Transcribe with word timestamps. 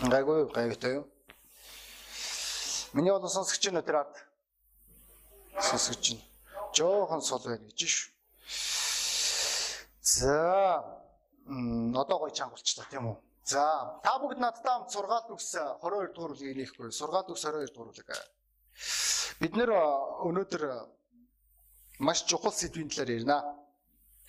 Гайгүй 0.00 0.46
гайвтай 0.48 0.94
юу? 0.94 1.04
Миний 2.96 3.12
бол 3.12 3.28
сонсогч 3.28 3.68
нь 3.68 3.76
өдөр 3.76 4.00
ард 4.00 4.16
сонсогч 5.60 6.16
нь 6.16 6.22
жоохон 6.72 7.20
сол 7.20 7.44
байна 7.44 7.68
гэж 7.68 7.80
шүү. 7.84 8.08
За 10.00 10.80
одоо 12.00 12.16
гоё 12.16 12.32
чангуулчлаа 12.32 12.88
тийм 12.88 13.12
үү? 13.12 13.16
За 13.44 14.00
та 14.00 14.16
бүгд 14.16 14.40
надтай 14.40 14.72
хамт 14.72 14.88
сургаалт 14.88 15.28
үгс 15.36 15.52
22 15.84 16.16
дугаар 16.16 16.32
бүлгийг 16.32 16.56
нээхгүй. 16.56 16.92
Сургаалт 16.96 17.28
үгс 17.28 17.44
22 17.44 17.68
дугаар 17.68 17.92
бүлэг. 17.92 18.08
Бид 19.36 19.52
нэр 19.52 19.70
өнөөдөр 20.24 20.64
маш 22.00 22.24
чухал 22.24 22.56
сэдвийн 22.56 22.88
талаар 22.88 23.20
ярина. 23.20 23.38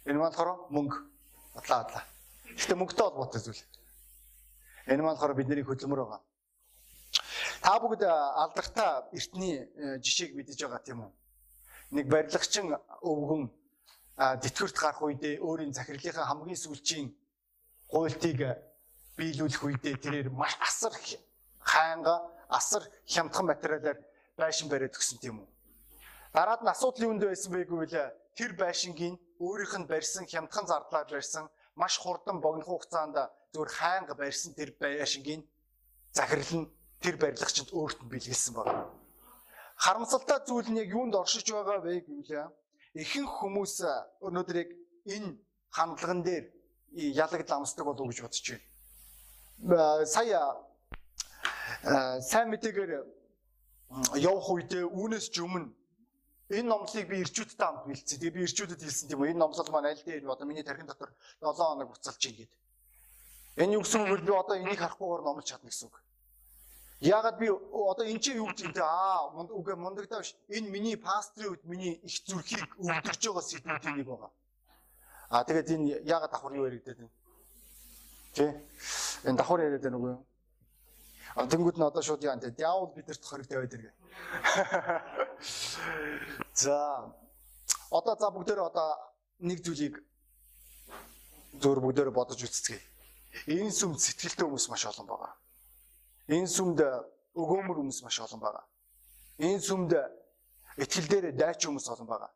Энэ 0.03 0.19
болохоор 0.19 0.67
мөнгө. 0.67 0.99
Атлаа 1.55 1.79
атлаа. 1.87 2.03
Гэтэ 2.59 2.75
мөнгөтэй 2.75 3.05
холбоотой 3.07 3.39
зүйл. 3.39 3.63
Энэ 4.87 5.03
болохоор 5.03 5.33
бидний 5.33 5.63
хөдөлмөр 5.63 6.01
байгаа. 6.01 6.21
Та 7.61 7.77
бүгд 7.77 8.01
алдартай 8.07 9.05
эртний 9.13 9.69
жишээг 10.01 10.33
мэдэж 10.33 10.57
байгаа 10.65 10.81
тийм 10.81 10.99
үү? 11.05 11.11
Нэг 11.91 12.05
барилгачин 12.09 12.73
өвгөн 13.05 13.51
тэтгэврт 14.17 14.77
гарах 14.81 15.01
үедээ 15.05 15.41
өөрийн 15.45 15.73
захирлынхаа 15.73 16.25
хамгийн 16.25 16.57
сүүлчийн 16.57 17.13
гуйлтыг 17.91 18.39
биелүүлэх 19.17 19.61
үедээ 19.61 19.95
тэрээр 20.01 20.29
маш 20.33 20.57
асар 20.57 20.93
хаанга 21.61 22.15
асар 22.49 22.83
хямдхан 23.05 23.45
материалаар 23.45 23.99
байшин 24.37 24.69
бариад 24.69 24.97
өгсөн 24.97 25.21
тийм 25.21 25.45
үү? 25.45 25.47
Дараад 26.33 26.63
нь 26.63 26.73
асуудал 26.73 27.05
юунд 27.11 27.21
байсан 27.21 27.51
бэ 27.53 27.69
гэвэл 27.69 27.97
тэр 28.33 28.51
байшингийн 28.57 29.15
өөрийнх 29.37 29.75
нь 29.77 29.89
барьсан 29.91 30.25
хямдхан 30.25 30.65
зардлаар 30.65 31.05
барьсан 31.05 31.45
маш 31.75 31.97
хурдан 31.99 32.41
богино 32.41 32.65
хугацаанд 32.65 33.15
зүгээр 33.53 33.71
хайнга 33.79 34.13
барьсан 34.15 34.53
тэр 34.53 34.71
байшингийн 34.79 35.41
захирал 36.11 36.53
нь 36.59 36.71
тэр 37.01 37.15
барилгачид 37.17 37.69
өөрт 37.73 37.99
нь 38.03 38.11
бэлгэлсэн 38.11 38.53
байна. 38.55 38.87
Харамсалтай 39.75 40.39
зүйл 40.45 40.69
нь 40.71 40.81
яг 40.83 40.89
юунд 40.93 41.15
оршиж 41.15 41.47
байгаа 41.51 41.79
вэ 41.81 42.05
гэвэл 42.05 42.51
ихэнх 42.93 43.31
хүмүүс 43.39 43.75
өнөөдрийг 44.27 44.69
энэ 45.15 45.37
хандлаган 45.71 46.21
дээр 46.23 46.45
ялагд 46.93 47.49
амсдаг 47.51 47.85
болов 47.85 48.01
уу 48.03 48.11
гэж 48.11 48.19
бодож 48.21 48.47
байна. 48.51 50.05
Сая 50.05 50.41
сайн 52.21 52.47
мэдээгээр 52.51 52.91
явах 54.19 54.47
үедээ 54.51 54.85
үүнээс 54.85 55.27
ч 55.33 55.41
өмнө 55.41 55.71
энэ 56.51 56.67
номлыг 56.67 57.07
би 57.07 57.23
ирчүүдтэй 57.23 57.65
хамт 57.65 57.87
бэлдсэн. 57.87 58.19
Тэгээ 58.19 58.35
би 58.35 58.43
ирчүүдэд 58.43 58.83
хэлсэн 58.83 59.07
тийм 59.07 59.19
үү. 59.23 59.31
Энэ 59.31 59.39
номлол 59.39 59.71
маань 59.71 59.89
аль 59.91 60.03
дээр 60.03 60.27
одоо 60.27 60.45
миний 60.47 60.63
тархин 60.63 60.85
дотор 60.85 61.09
7 61.39 61.55
хоног 61.55 61.87
буцалж 61.87 62.21
ийн 62.27 62.35
гэдэг. 62.35 62.59
Энэ 63.63 63.73
юу 63.79 63.83
гэсэн 63.83 64.03
үг? 64.03 64.21
Би 64.21 64.31
одоо 64.35 64.55
энийг 64.59 64.79
харахгүйгээр 64.79 65.23
номлож 65.23 65.47
чадна 65.47 65.71
гэсэн 65.71 65.87
үг. 65.87 65.95
Яагаад 67.01 67.37
би 67.39 67.47
одоо 67.49 68.05
эн 68.05 68.19
чинь 68.19 68.37
юу 68.37 68.51
гэдэг 68.51 68.77
вэ? 68.77 68.83
Аа, 68.83 69.31
үгүй 69.31 69.75
мундагдаа 69.75 70.21
биш. 70.21 70.35
Энэ 70.51 70.69
миний 70.69 70.97
пастрын 70.97 71.55
үед 71.55 71.63
миний 71.65 71.97
их 72.03 72.19
зүрхийг 72.27 72.67
өвдөгж 72.77 73.21
байгаа 73.25 73.41
сэдвүүдийн 73.41 73.95
нэг 73.97 74.07
байгаа. 74.07 74.31
Аа, 75.31 75.43
тэгээд 75.47 75.71
энэ 75.71 75.85
яагаад 76.05 76.31
давхар 76.31 76.53
юу 76.53 76.67
яригдээд 76.69 76.99
байна? 76.99 77.15
Тэ? 78.35 78.53
Энэ 79.25 79.37
давхар 79.39 79.65
яриад 79.65 79.81
байна 79.81 79.97
юу? 79.97 80.19
А 81.35 81.47
тэнгууд 81.47 81.77
нь 81.79 81.87
одоо 81.87 82.03
шууд 82.03 82.23
яа 82.23 82.35
энэ 82.35 82.51
диавол 82.51 82.91
бидэрт 82.91 83.23
хориг 83.25 83.47
тавиад 83.47 83.73
иргэ. 83.73 83.91
За 86.53 87.13
одоо 87.89 88.15
за 88.19 88.29
бүгдээр 88.29 88.59
одоо 88.59 88.89
нэг 89.39 89.63
зүйлийг 89.65 89.97
зөөр 91.61 91.79
бүгдээр 91.81 92.09
бодож 92.13 92.39
үзцгээе. 92.43 92.81
Энэ 93.47 93.71
сүмд 93.71 93.99
сэтгэлтэй 93.99 94.45
хүмүүс 94.45 94.69
маш 94.69 94.85
олон 94.85 95.07
байгаа. 95.07 95.33
Энэ 96.29 96.47
сүмд 96.47 96.79
өгөөмөр 97.33 97.77
хүмүүс 97.79 97.99
маш 98.05 98.19
олон 98.21 98.39
байгаа. 98.39 98.65
Энэ 99.39 99.61
сүмд 99.65 99.91
итгэл 100.77 101.07
дээр 101.09 101.25
дайч 101.33 101.65
хүмүүс 101.65 101.87
олон 101.89 102.07
байгаа. 102.07 102.31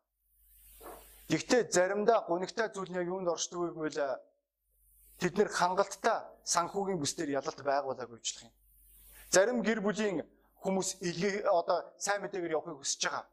Гэхдээ 1.30 1.70
заримдаа 1.70 2.26
гунигтай 2.26 2.70
зүйл 2.70 2.90
нь 2.90 2.98
яг 2.98 3.06
юунд 3.06 3.28
оршдог 3.28 3.60
вэ 3.60 3.70
гэвэл 3.74 4.00
тэд 5.18 5.34
нэр 5.38 5.50
хангалттай 5.50 6.22
санхүүгийн 6.44 7.00
бүсдэр 7.02 7.34
ялалт 7.34 7.60
байгуулаагүй 7.62 8.18
бичлэх 8.18 8.46
юм. 8.46 8.54
Зарим 9.30 9.62
гэр 9.62 9.80
бүлийн 9.82 10.22
хүмүүс 10.62 10.88
илгээ 11.00 11.48
одоо 11.48 11.84
сайн 11.98 12.22
мэдээгээр 12.22 12.56
явахыг 12.56 12.80
хүсэж 12.80 13.02
байгаа. 13.06 13.24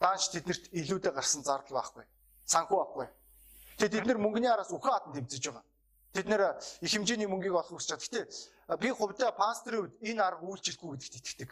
Даанч 0.00 0.22
тэднэрт 0.32 0.64
илүүдэ 0.72 1.10
гарсан 1.16 1.42
зардал 1.42 1.80
байхгүй. 1.80 2.04
Санхүү 2.44 2.78
авахгүй. 2.80 3.08
Тэгээд 3.76 3.94
тэд 3.96 4.06
нар 4.06 4.18
мөнгөний 4.20 4.50
араас 4.50 4.72
үхэн 4.72 4.92
хатан 4.92 5.12
тэмцэж 5.16 5.42
байгаа. 5.48 5.64
Тэд 6.12 6.26
нэр 6.28 6.42
их 6.84 6.90
хэмжээний 6.92 7.28
мөнгийг 7.28 7.56
олох 7.56 7.76
хүсэж 7.76 7.90
байгаа. 7.96 8.04
Гэхдээ 8.04 8.82
би 8.82 8.88
хувьдаа 8.92 9.30
пасторын 9.32 9.80
үед 9.88 9.94
энэ 10.04 10.22
арга 10.22 10.44
үйлчлэхгүй 10.46 10.88
гэдэгт 10.96 11.16
итгэдэг. 11.16 11.50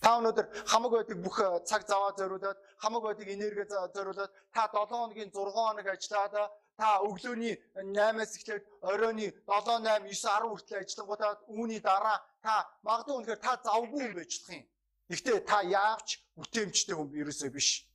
Та 0.00 0.20
өнөөдөр 0.20 0.46
хамаг 0.68 0.92
байдаг 0.92 1.18
бүх 1.24 1.36
цаг 1.64 1.88
заваа 1.88 2.12
зориулаад, 2.16 2.58
хамаг 2.78 3.02
байдаг 3.02 3.28
энерги 3.28 3.64
зориулаад, 3.68 4.32
та 4.52 4.68
7 4.68 4.86
хоногийн 4.92 5.30
6 5.32 5.50
хоног 5.56 5.86
ажиллаад, 5.88 6.52
та 6.76 7.00
өглөөний 7.00 7.56
8-аас 7.74 8.36
эхлээд 8.36 8.64
оройны 8.84 9.32
7, 9.48 9.80
8, 9.80 9.80
9, 10.04 10.12
10 10.12 10.48
хүртэл 10.52 10.80
ажиллангуудаа 10.84 11.32
үүний 11.48 11.80
дараа 11.80 12.18
та 12.44 12.68
магадгүй 12.84 13.16
үнэхээр 13.16 13.40
та 13.40 13.52
завгүй 13.64 14.02
юм 14.04 14.14
байжлах 14.14 14.52
юм. 14.52 14.64
Гэхдээ 15.08 15.38
та 15.48 15.58
яавч 15.64 16.08
бүтээмжтэй 16.36 16.94
хүн 16.96 17.08
ерөөсөө 17.16 17.50
биш. 17.56 17.88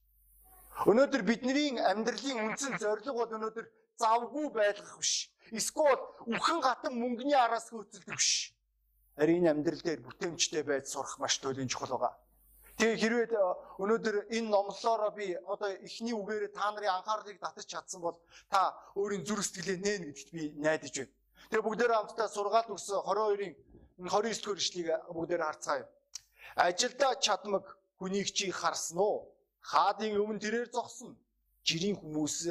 Өнөөдөр 0.90 1.22
бидний 1.22 1.78
амьдралын 1.78 2.42
үндсэн 2.48 2.80
зорилго 2.82 3.14
бол 3.22 3.36
өнөөдөр 3.38 3.66
завгүй 4.02 4.48
байлгах 4.50 4.98
биш. 4.98 5.30
Эсвэл 5.52 6.02
үхэн 6.26 6.60
гатан 6.64 6.94
мөнгөний 6.98 7.38
араас 7.38 7.70
хөөцөлдөг 7.70 8.18
биш. 8.18 8.56
Харин 9.20 9.46
энэ 9.46 9.52
амьдрал 9.52 9.82
дээр 9.84 10.02
бүтээмжтэй 10.08 10.64
байж 10.64 10.90
сурах 10.90 11.20
маш 11.20 11.38
туйлын 11.38 11.70
чухал 11.70 12.00
байгаа. 12.00 12.16
Тэгээ 12.82 12.98
хэрвээ 12.98 13.28
өнөөдөр 13.78 14.16
энэ 14.34 14.50
номлолоороо 14.50 15.14
би 15.14 15.38
одоо 15.46 15.70
эхний 15.86 16.18
үгээрээ 16.18 16.50
та 16.50 16.74
нарын 16.74 16.98
анхаарлыг 16.98 17.38
татаж 17.38 17.70
чадсан 17.70 18.02
бол 18.02 18.18
та 18.50 18.74
өөрийн 18.98 19.22
зүрх 19.22 19.46
сэтгэлээ 19.46 19.78
нээн 19.86 20.04
гэдэгт 20.10 20.30
би 20.34 20.50
найдаж 20.58 20.90
байна. 20.98 21.14
Тэгээ 21.54 21.62
бүгдээрээ 21.62 21.98
хамтдаа 22.02 22.30
сургаалт 22.34 22.74
өгсөн 22.74 23.06
22-ын 23.06 23.54
29 24.02 24.42
дугаар 24.42 24.58
ишлэгийг 24.58 24.90
бүгдээрээ 25.14 25.46
харцгаая. 25.46 25.86
Ажилдаа 26.58 27.14
чадмаг 27.22 27.66
хүнийг 28.02 28.34
чи 28.34 28.50
харсан 28.50 28.98
уу? 28.98 29.30
Хаадын 29.62 30.18
өмнө 30.18 30.42
тэрээр 30.42 30.74
зогсон. 30.74 31.14
Жирийн 31.62 32.02
хүмүүс 32.02 32.50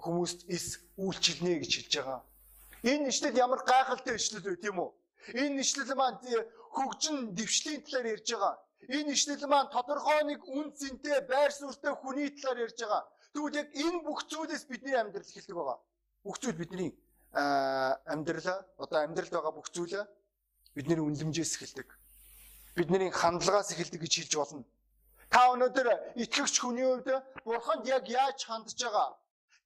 хүмүүст 0.00 0.48
эс 0.48 0.80
үйлчилнэ 0.96 1.60
гэж 1.60 1.72
хэлж 1.84 1.92
байгаа. 2.00 2.20
Энэ 2.80 3.12
ишлэл 3.12 3.36
ямар 3.36 3.60
гайхалтай 3.60 4.16
ишлэл 4.16 4.40
вэ 4.40 4.56
тийм 4.56 4.80
үү? 4.80 4.90
Энэ 5.36 5.60
ишлэл 5.60 5.92
маань 5.92 6.16
хөгжин 6.72 7.36
дэвшлийн 7.36 7.84
талаар 7.84 8.16
ярьж 8.16 8.28
байгаа. 8.32 8.56
Энэ 8.88 9.12
ишлэл 9.12 9.46
маань 9.48 9.72
тодорхой 9.72 10.20
нэг 10.24 10.40
үн 10.44 10.72
цэнтэй 10.76 11.20
байр 11.30 11.52
суурьтай 11.52 11.94
хүний 11.96 12.28
талаар 12.30 12.64
ярьж 12.66 12.78
байгаа. 12.80 13.02
Тэгвэл 13.32 13.58
яг 13.60 13.68
энэ 13.72 14.04
бүх 14.04 14.20
зүйлээс 14.30 14.64
бидний 14.68 14.94
амьдрал 14.94 15.26
эхэлдэг 15.30 15.56
байгаа. 15.56 15.78
Бүх 16.24 16.36
зүйл 16.40 16.60
бидний 16.60 16.90
амьдралаа 17.34 18.58
одоо 18.78 18.98
амьдралд 19.06 19.32
байгаа 19.32 19.52
бүх 19.56 19.68
зүйлээ 19.74 20.04
бидний 20.76 21.00
үнлэмжээс 21.00 21.52
эхэлдэг. 21.56 21.88
Бидний 22.76 23.10
хандлагаас 23.10 23.72
эхэлдэг 23.72 24.00
гэж 24.02 24.12
хэлж 24.18 24.32
болно. 24.36 24.64
Та 25.32 25.50
өнөөдөр 25.54 25.88
итгэгч 26.22 26.54
хүний 26.60 26.86
хувьд 26.86 27.08
бурханд 27.46 27.86
яг 27.90 28.04
яаж 28.06 28.38
хандж 28.46 28.78
байгаа? 28.78 29.10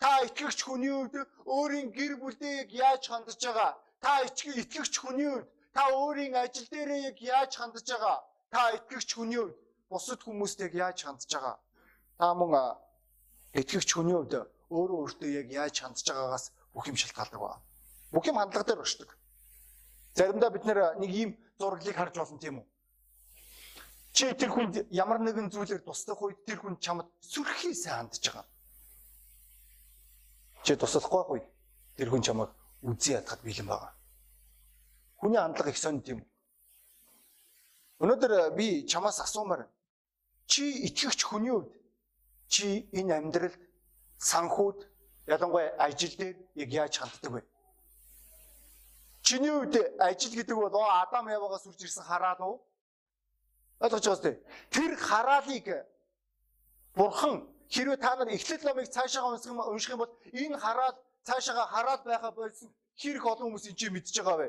Та 0.01 0.11
итгэгч 0.27 0.59
хүний 0.65 0.93
хувьд 0.95 1.29
өөрийн 1.45 1.89
гэр 1.93 2.17
бүлдээ 2.23 2.55
яг 2.63 2.71
яаж 2.73 3.03
хандж 3.09 3.37
байгаа? 3.37 3.73
Та 4.01 4.25
итгэгч 4.25 4.95
хүний 4.97 5.29
хувьд 5.29 5.49
та 5.77 5.83
өөрийн 5.93 6.35
ажил 6.37 6.69
дээрээ 6.73 7.01
яг 7.11 7.19
яаж 7.21 7.53
хандж 7.57 7.85
байгаа? 7.85 8.19
Та 8.51 8.73
итгэгч 8.77 9.15
хүний 9.15 9.39
хувьд 9.39 9.57
бусад 9.91 10.21
хүмүүст 10.23 10.61
яг 10.67 10.75
яаж 10.75 10.99
хандж 11.05 11.29
байгаа? 11.33 11.57
Та 12.19 12.35
мөн 12.35 12.77
итгэгч 13.55 13.91
хүний 13.93 14.17
хувьд 14.17 14.35
өөрөө 14.73 14.99
өөртөө 15.03 15.31
яг 15.41 15.49
яаж 15.53 15.77
хандж 15.81 16.05
байгаагаас 16.09 16.53
бүх 16.73 16.89
юм 16.89 16.97
шалтгаалдаг 16.97 17.41
ба. 17.41 17.61
Бүх 18.13 18.25
юм 18.27 18.41
хандлага 18.41 18.67
дээр 18.67 18.85
оршдог. 18.85 19.11
Заримдаа 20.15 20.51
бид 20.51 20.65
нэг 20.65 21.11
ийм 21.13 21.31
зураглыг 21.59 21.97
харж 21.97 22.15
болно 22.17 22.39
тийм 22.39 22.61
үү? 22.61 22.67
Чи 24.17 24.33
тэр 24.33 24.51
хүнд 24.51 24.75
ямар 24.91 25.21
нэгэн 25.21 25.53
зүйлээр 25.53 25.85
туслах 25.85 26.21
үед 26.23 26.39
тэр 26.49 26.59
хүн 26.61 26.81
чамд 26.81 27.07
сүрхий 27.21 27.75
сайн 27.77 28.09
хандж 28.09 28.25
байгаа 28.33 28.49
чи 30.69 30.77
туслахгүй 30.77 31.25
үед 31.33 31.47
тэр 31.97 32.11
хүн 32.13 32.21
чамайг 32.21 32.51
үзий 32.85 33.17
ядахад 33.17 33.41
бэлэн 33.41 33.69
байгаа. 33.73 33.93
Хүний 35.17 35.41
хандлага 35.41 35.71
их 35.71 35.79
сонь 35.79 36.03
тийм. 36.05 36.21
Өнөөдөр 37.99 38.33
э, 38.33 38.51
би 38.57 38.87
чамаас 38.87 39.21
асуумаар 39.21 39.67
чи 40.47 40.65
итгэгч 40.87 41.25
хүний 41.25 41.51
хувьд 41.51 41.73
чи 42.49 42.89
энэ 42.93 43.15
амьдралд 43.19 43.61
санхүүд 44.19 44.79
ялангуяа 45.27 45.77
ажил 45.79 46.15
дээр 46.17 46.37
яг 46.55 46.71
яаж 46.73 46.95
ханддаг 46.99 47.33
вэ? 47.33 47.43
Чиний 49.23 49.51
хувьд 49.51 49.75
ажил 49.99 50.35
гэдэг 50.35 50.57
бол 50.57 50.91
Адам 50.91 51.29
Явагаас 51.29 51.67
үрж 51.67 51.83
ирсэн 51.83 52.05
хараал 52.07 52.41
уу? 52.41 52.57
Ойлгож 53.81 54.05
байгаа 54.05 54.17
үстэй. 54.17 54.37
Тэр 54.71 54.97
хараалыг 54.97 55.67
бурхан 56.95 57.47
Хэрвээ 57.69 57.97
та 58.01 58.17
нар 58.17 58.29
эхлэл 58.33 58.65
номыг 58.65 58.89
цаашаа 58.89 59.29
унших 59.69 59.93
юм 59.93 59.99
бол 60.01 60.13
энэ 60.33 60.57
хараад 60.57 60.97
цаашаа 61.23 61.67
хараад 61.69 62.03
байхаа 62.05 62.33
болсон 62.33 62.73
хэрэг 62.97 63.25
олон 63.29 63.53
хүмүүс 63.53 63.69
энэ 63.69 63.77
чинь 63.77 63.93
мэдж 63.93 64.17
байгаа 64.17 64.37
вэ? 64.41 64.49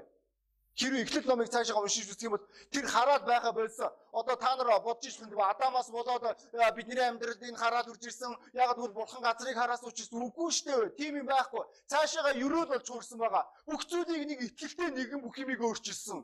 Хэрвээ 0.79 1.03
эхлэл 1.03 1.27
номыг 1.27 1.51
цаашаа 1.51 1.83
уншиж 1.83 2.07
үзэх 2.07 2.23
юм 2.23 2.39
бол 2.39 2.45
тэр 2.71 2.87
хараад 2.87 3.27
байгаа 3.27 3.51
болсон. 3.51 3.91
Одоо 4.15 4.35
та 4.39 4.55
нар 4.55 4.79
бодож 4.79 5.11
ирсэн 5.11 5.27
тийм 5.27 5.43
Адамаас 5.43 5.91
болоод 5.91 6.23
бидний 6.71 7.03
амьдралд 7.03 7.43
энэ 7.43 7.59
хараад 7.59 7.91
үрж 7.91 8.07
ирсэн. 8.07 8.31
Яг 8.55 8.79
тэгвэл 8.79 8.95
бурхан 8.95 9.19
газрыг 9.19 9.59
хараас 9.59 9.83
учраас 9.83 10.07
үгүй 10.07 10.47
шүү 10.55 10.71
дээ. 10.71 10.95
Тийм 10.95 11.19
юм 11.19 11.27
байхгүй. 11.27 11.67
Цаашаага 11.91 12.31
ерөөл 12.31 12.71
болж 12.71 12.87
хуурсан 12.87 13.19
байгаа. 13.19 13.43
Бүх 13.67 13.83
зүйлийг 13.91 14.23
нэг 14.23 14.39
итгэлтэй 14.47 14.89
нэгэн 14.95 15.19
бүх 15.19 15.35
юмыг 15.35 15.59
өөрчилсөн. 15.59 16.23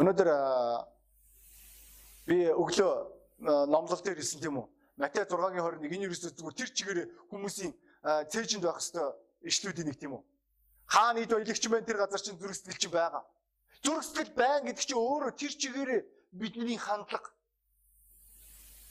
Өнөөдөр 0.00 0.28
би 2.32 2.48
өглөө 2.48 2.92
номлол 3.68 4.00
дээр 4.00 4.16
хэлсэн 4.16 4.40
тийм 4.40 4.56
үү? 4.56 4.66
Матай 4.96 5.28
6-гийн 5.28 5.60
21 5.60 5.84
энэ 5.84 6.06
ерөөсөө 6.08 6.32
зүгээр 6.32 6.56
тэр 6.56 6.70
чигээр 6.72 7.00
хүмүүсийн 7.28 7.72
цээжинд 8.32 8.64
байх 8.64 8.80
хэвээр 8.80 9.12
ишлүүдийн 9.44 9.88
нэг 9.92 10.00
тийм 10.00 10.16
үү? 10.16 10.22
Хаана 10.86 11.18
нийт 11.20 11.30
баялагч 11.32 11.64
мэн 11.68 11.84
тэр 11.84 11.98
газар 12.02 12.20
чинь 12.20 12.38
зүрх 12.38 12.56
сэтгэл 12.56 12.80
чинь 12.82 12.96
байгаа. 12.96 13.24
Зүрх 13.84 14.04
сэтгэл 14.04 14.32
байна 14.34 14.66
гэдэг 14.66 14.84
чинь 14.86 14.98
өөрөө 14.98 15.32
тэр 15.36 15.52
чигээр 15.60 15.90
бидний 16.32 16.78
хандлага 16.78 17.30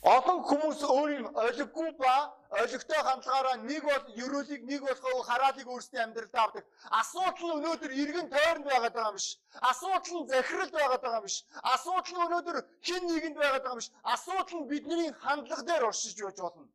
Олон 0.02 0.42
хүмүүс 0.42 0.82
өөрийн 0.82 1.26
олиггүй 1.30 1.90
ба 1.94 2.34
олигтой 2.58 3.00
хандлагаараа 3.06 3.56
нэг 3.62 3.86
бол 3.86 4.04
ерөөлийг 4.18 4.62
нэг 4.66 4.82
болохоо 4.82 5.22
хараалыг 5.22 5.68
өөрсдийн 5.70 6.10
амьдралд 6.10 6.34
авдаг. 6.34 6.64
Асуудал 6.90 7.46
нь 7.46 7.54
өнөөдөр 7.62 7.92
иргэн 8.02 8.26
тойронд 8.26 8.66
байгаад 8.66 8.94
байгаа 8.98 9.14
юм 9.14 9.18
биш. 9.22 9.38
Асуудал 9.62 10.14
нь 10.18 10.26
захирал 10.26 10.72
байгаад 10.74 11.02
байгаа 11.06 11.22
юм 11.22 11.26
биш. 11.30 11.38
Асуудал 11.62 12.14
нь 12.18 12.24
өнөөдөр 12.26 12.56
хин 12.82 13.02
нэгэнд 13.06 13.38
байгаад 13.38 13.62
байгаа 13.62 13.78
юм 13.78 13.82
биш. 13.82 13.90
Асуудал 14.02 14.58
нь 14.58 14.70
бидний 14.74 15.08
хандлага 15.22 15.62
дээр 15.62 15.86
оршиж 15.86 16.18
байж 16.18 16.38
болно. 16.42 16.66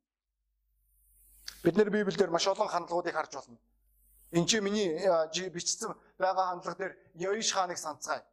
Бид 1.67 1.75
нэр 1.75 1.91
Библиэлд 1.91 2.31
маш 2.31 2.47
олон 2.47 2.71
хандлагуудыг 2.71 3.11
харж 3.11 3.31
болно. 3.35 3.59
Энд 4.31 4.50
чи 4.50 4.59
миний 4.59 5.00
бичсэн 5.50 5.95
байгаа 6.19 6.51
хандлага 6.51 6.77
дээр 6.77 6.94
Йоиш 7.15 7.53
хааныг 7.53 7.77
санацгаая. 7.77 8.24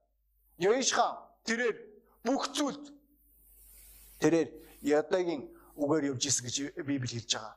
Йоиш 0.59 0.93
хаан 0.93 1.19
тэрээр 1.45 1.77
бүх 2.25 2.51
зүйлд 2.51 2.91
тэрээр 4.19 4.49
Ядагийн 4.83 5.49
үгээр 5.77 6.11
явж 6.13 6.27
исэн 6.27 6.45
гэж 6.47 6.57
Библи 6.83 7.09
хэлж 7.09 7.31
байгаа. 7.35 7.57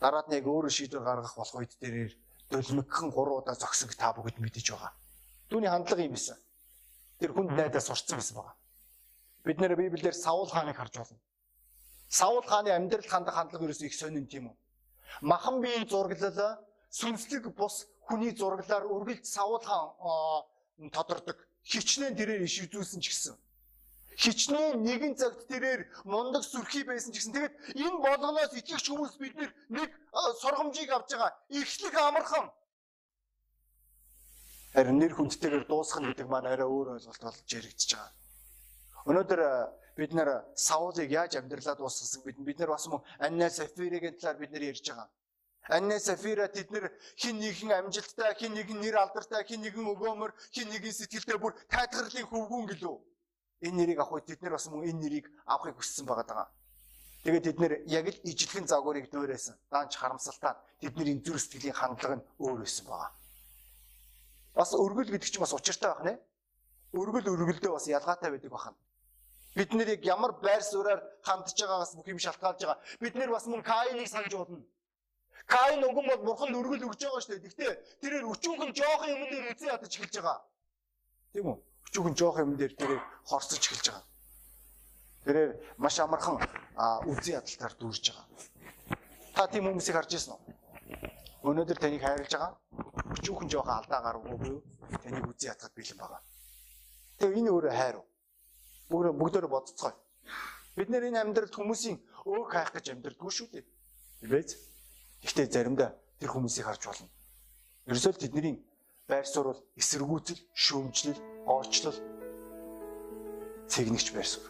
Дараад 0.00 0.28
нь 0.28 0.36
яг 0.38 0.46
өөрөө 0.46 0.72
шийдвэр 0.72 1.04
гаргах 1.04 1.34
болох 1.36 1.58
үед 1.58 1.72
тэрээр 1.82 2.12
дөлмөгхөн 2.50 3.10
3 3.10 3.38
удаа 3.42 3.56
зогсог 3.58 3.90
та 3.98 4.14
бүгд 4.14 4.38
мэдэж 4.38 4.66
байгаа. 4.70 4.92
Түүний 5.50 5.70
хандлага 5.70 6.06
юм 6.06 6.14
байсан. 6.14 6.38
Тэр 7.18 7.32
хүнд 7.34 7.50
найдаа 7.50 7.82
сурцсан 7.82 8.18
байсан 8.18 8.36
байгаа. 8.38 8.56
Бид 9.44 9.58
нэр 9.58 9.74
Библиэр 9.74 10.14
Саул 10.14 10.46
хааныг 10.46 10.76
харж 10.76 10.94
байна. 11.02 11.18
Саул 12.08 12.42
хааны 12.46 12.70
амьдрал 12.70 13.08
хандах 13.10 13.34
хандлага 13.34 13.66
ерөөс 13.66 13.82
их 13.82 13.94
сонин 13.94 14.26
тийм 14.26 14.50
үү? 14.50 14.56
Махан 15.22 15.60
биеийн 15.62 15.88
зураглал 15.88 16.62
сүнслэг 16.98 17.44
бус 17.58 17.76
хүний 18.06 18.32
зураглалаар 18.32 18.86
үргэлж 18.94 19.24
Саул 19.24 19.62
хаан 19.64 20.90
тодордог. 20.96 21.36
Хичнээн 21.70 22.14
тэрээр 22.16 22.46
иш 22.46 22.56
үзүүлсэн 22.64 23.00
ч 23.02 23.06
гэсэн 23.10 23.36
хичнээн 24.16 24.80
нэгэн 24.80 25.14
цагт 25.20 25.44
тэрээр 25.44 25.84
мундаг 26.08 26.40
сүрхий 26.40 26.84
байсан 26.88 27.12
ч 27.12 27.20
гэсэн 27.20 27.36
тэгэд 27.36 27.54
энэ 27.76 28.00
болгоноос 28.00 28.52
итгэгч 28.56 28.86
хүмүүс 28.88 29.14
бид 29.20 29.34
нэг 29.68 29.90
сургамжийг 30.40 30.90
авч 30.90 31.12
байгаа. 31.12 31.36
Ихлэх 31.52 31.96
амархан. 32.00 32.48
Харин 34.72 34.98
нэр 34.98 35.12
хүндтэйгээр 35.12 35.68
дуусгах 35.68 36.16
гэдэг 36.16 36.28
маань 36.32 36.48
арай 36.48 36.64
өөр 36.64 36.96
ойлголт 36.96 37.22
болж 37.28 37.44
яригдчихэж 37.44 37.92
байгаа. 37.92 38.12
Өнөөдөр 39.04 39.40
бид 40.00 40.12
нэр 40.16 40.28
Саулыг 40.56 41.12
яаж 41.12 41.36
амьдралаа 41.36 41.76
дуусгасан 41.76 42.24
бид 42.24 42.40
бид 42.40 42.58
нар 42.60 42.72
бас 42.72 42.88
мөн 42.88 43.04
Анна 43.20 43.52
Сафирийн 43.52 44.16
талаар 44.16 44.40
бид 44.40 44.52
нэр 44.52 44.72
ярьж 44.72 44.88
байгаа. 44.88 45.08
Анна 45.68 45.98
Сафира 45.98 46.46
тэд 46.48 46.70
нэр 46.70 46.92
хин 47.16 47.38
нэгэн 47.42 47.72
амжилттай, 47.72 48.34
хин 48.38 48.54
нэгэн 48.54 48.80
нэр 48.80 48.96
алдартай, 49.02 49.42
хин 49.44 49.62
нэгэн 49.66 49.86
өгөөмөр, 49.92 50.30
хин 50.54 50.70
нэгэн 50.70 50.94
сэтгэлтэй 50.94 51.38
бүр 51.38 51.58
тайлгарлын 51.68 52.30
хөвгүүн 52.30 52.66
гэлөө 52.70 52.96
энэ 53.60 53.76
нэрийг 53.76 53.98
авах 54.00 54.20
үед 54.20 54.26
тэд 54.26 54.42
нар 54.42 54.52
бас 54.52 54.68
мөн 54.68 54.84
энэ 54.84 55.00
нэрийг 55.00 55.26
авахыг 55.46 55.76
хүссэн 55.76 56.06
байгаа 56.06 56.26
даа. 56.28 56.46
Тэгээд 57.24 57.44
тэд 57.44 57.58
нэр 57.58 57.72
яг 57.88 58.06
л 58.12 58.20
ижлэгэн 58.22 58.68
загварыг 58.68 59.08
дөөрөөсөн. 59.10 59.56
Даанч 59.72 59.96
харамсалтай 59.96 60.54
тэдний 60.80 61.16
зүрх 61.24 61.40
сэтгэлийн 61.40 61.74
хандлага 61.74 62.16
нь 62.20 62.26
өөр 62.38 62.60
байсан 62.60 62.84
байгаа. 62.86 63.10
Бас 64.54 64.70
өргөл 64.76 65.10
гэдэг 65.10 65.30
чинь 65.30 65.40
бас 65.40 65.56
учиртай 65.56 65.88
байх 65.90 66.02
нэ. 66.04 66.14
Өргөл 66.92 67.32
өргөлдөө 67.32 67.72
бас 67.72 67.88
ялгаатай 67.88 68.30
байдаг 68.30 68.52
бахан. 68.52 68.76
Бид 69.56 69.72
нэр 69.72 69.88
яг 69.96 70.04
ямар 70.04 70.32
байр 70.36 70.62
сууриаар 70.62 71.00
хандж 71.24 71.56
байгаагаас 71.56 71.96
бүх 71.96 72.06
юм 72.12 72.20
шалтгаалж 72.20 72.60
байгаа. 72.60 72.78
Бид 73.00 73.14
нэр 73.16 73.32
бас 73.32 73.48
мөн 73.48 73.64
Каиныг 73.64 74.08
санаж 74.08 74.32
болно. 74.36 74.60
Каин 75.46 75.84
уган 75.84 76.06
бол 76.10 76.22
бурханд 76.28 76.56
өргөл 76.56 76.88
өгж 76.88 77.00
байгаа 77.04 77.20
шүү 77.20 77.32
дээ. 77.36 77.44
Гэхдээ 77.44 77.72
тэрээр 78.02 78.24
өчүүхэн 78.32 78.70
жоохон 78.72 79.10
юм 79.14 79.22
дээр 79.30 79.44
үзээ 79.52 79.70
ядаж 79.76 79.92
эхэлж 79.92 80.14
байгаа. 80.18 80.40
Тийм 81.32 81.46
үү? 81.52 81.56
Өчүүхэн 81.86 82.14
жоох 82.18 82.36
юм 82.40 82.56
дээр 82.56 82.72
тэрээр 82.74 83.02
хорсож 83.28 83.62
эхэлж 83.62 83.86
байгаа. 83.92 84.04
Тэрээр 85.24 85.50
маш 85.78 85.96
амархан 86.00 86.36
үзий 87.10 87.34
ядалтаар 87.38 87.74
дүүрж 87.78 88.04
байгаа. 88.10 88.26
Та 89.34 89.46
тийм 89.46 89.64
хүмүүсийг 89.70 89.96
харж 89.96 90.10
ирсэн 90.16 90.34
үү? 90.34 90.42
Өнөөдөр 91.46 91.78
таныг 91.78 92.02
хайрлаж 92.02 92.32
байгаа. 92.34 92.52
Өчүүхэн 93.14 93.48
жоох 93.52 93.68
алдаа 93.70 94.00
гаргав 94.02 94.34
буюу 94.40 94.62
таныг 95.02 95.24
үзий 95.30 95.50
ядахад 95.52 95.74
бэлэн 95.78 95.98
байгаа. 96.02 96.20
Тэгээ 97.18 97.38
энэ 97.38 97.50
өөрөө 97.54 97.74
хайр 97.76 97.96
уу? 98.02 98.06
Бүгд 98.90 99.14
бүгдөө 99.20 99.50
бодцгоо. 99.50 99.92
Бид 100.76 100.88
нэр 100.90 101.08
энэ 101.08 101.20
амьдралд 101.22 101.54
хүмүүсийн 101.54 101.96
өөх 102.26 102.50
хайх 102.52 102.70
гэж 102.74 102.86
амьдрдаггүй 102.92 103.32
шүү 103.32 103.48
дээ. 103.54 103.64
Тэвэж? 104.20 104.48
Гэхдээ 105.22 105.46
заримдаа 105.52 105.90
тэр 106.20 106.30
хүмүүсийг 106.32 106.66
харж 106.66 106.82
болно. 106.86 107.08
Ерөөсөө 107.86 108.12
тэдний 108.18 108.60
байр 109.06 109.26
суурь 109.26 109.54
эсэргүүцэл, 109.78 110.40
шүүмжлэл 110.52 111.20
оочлол 111.46 111.98
цэгнэгч 113.70 114.08
байрсаг. 114.12 114.44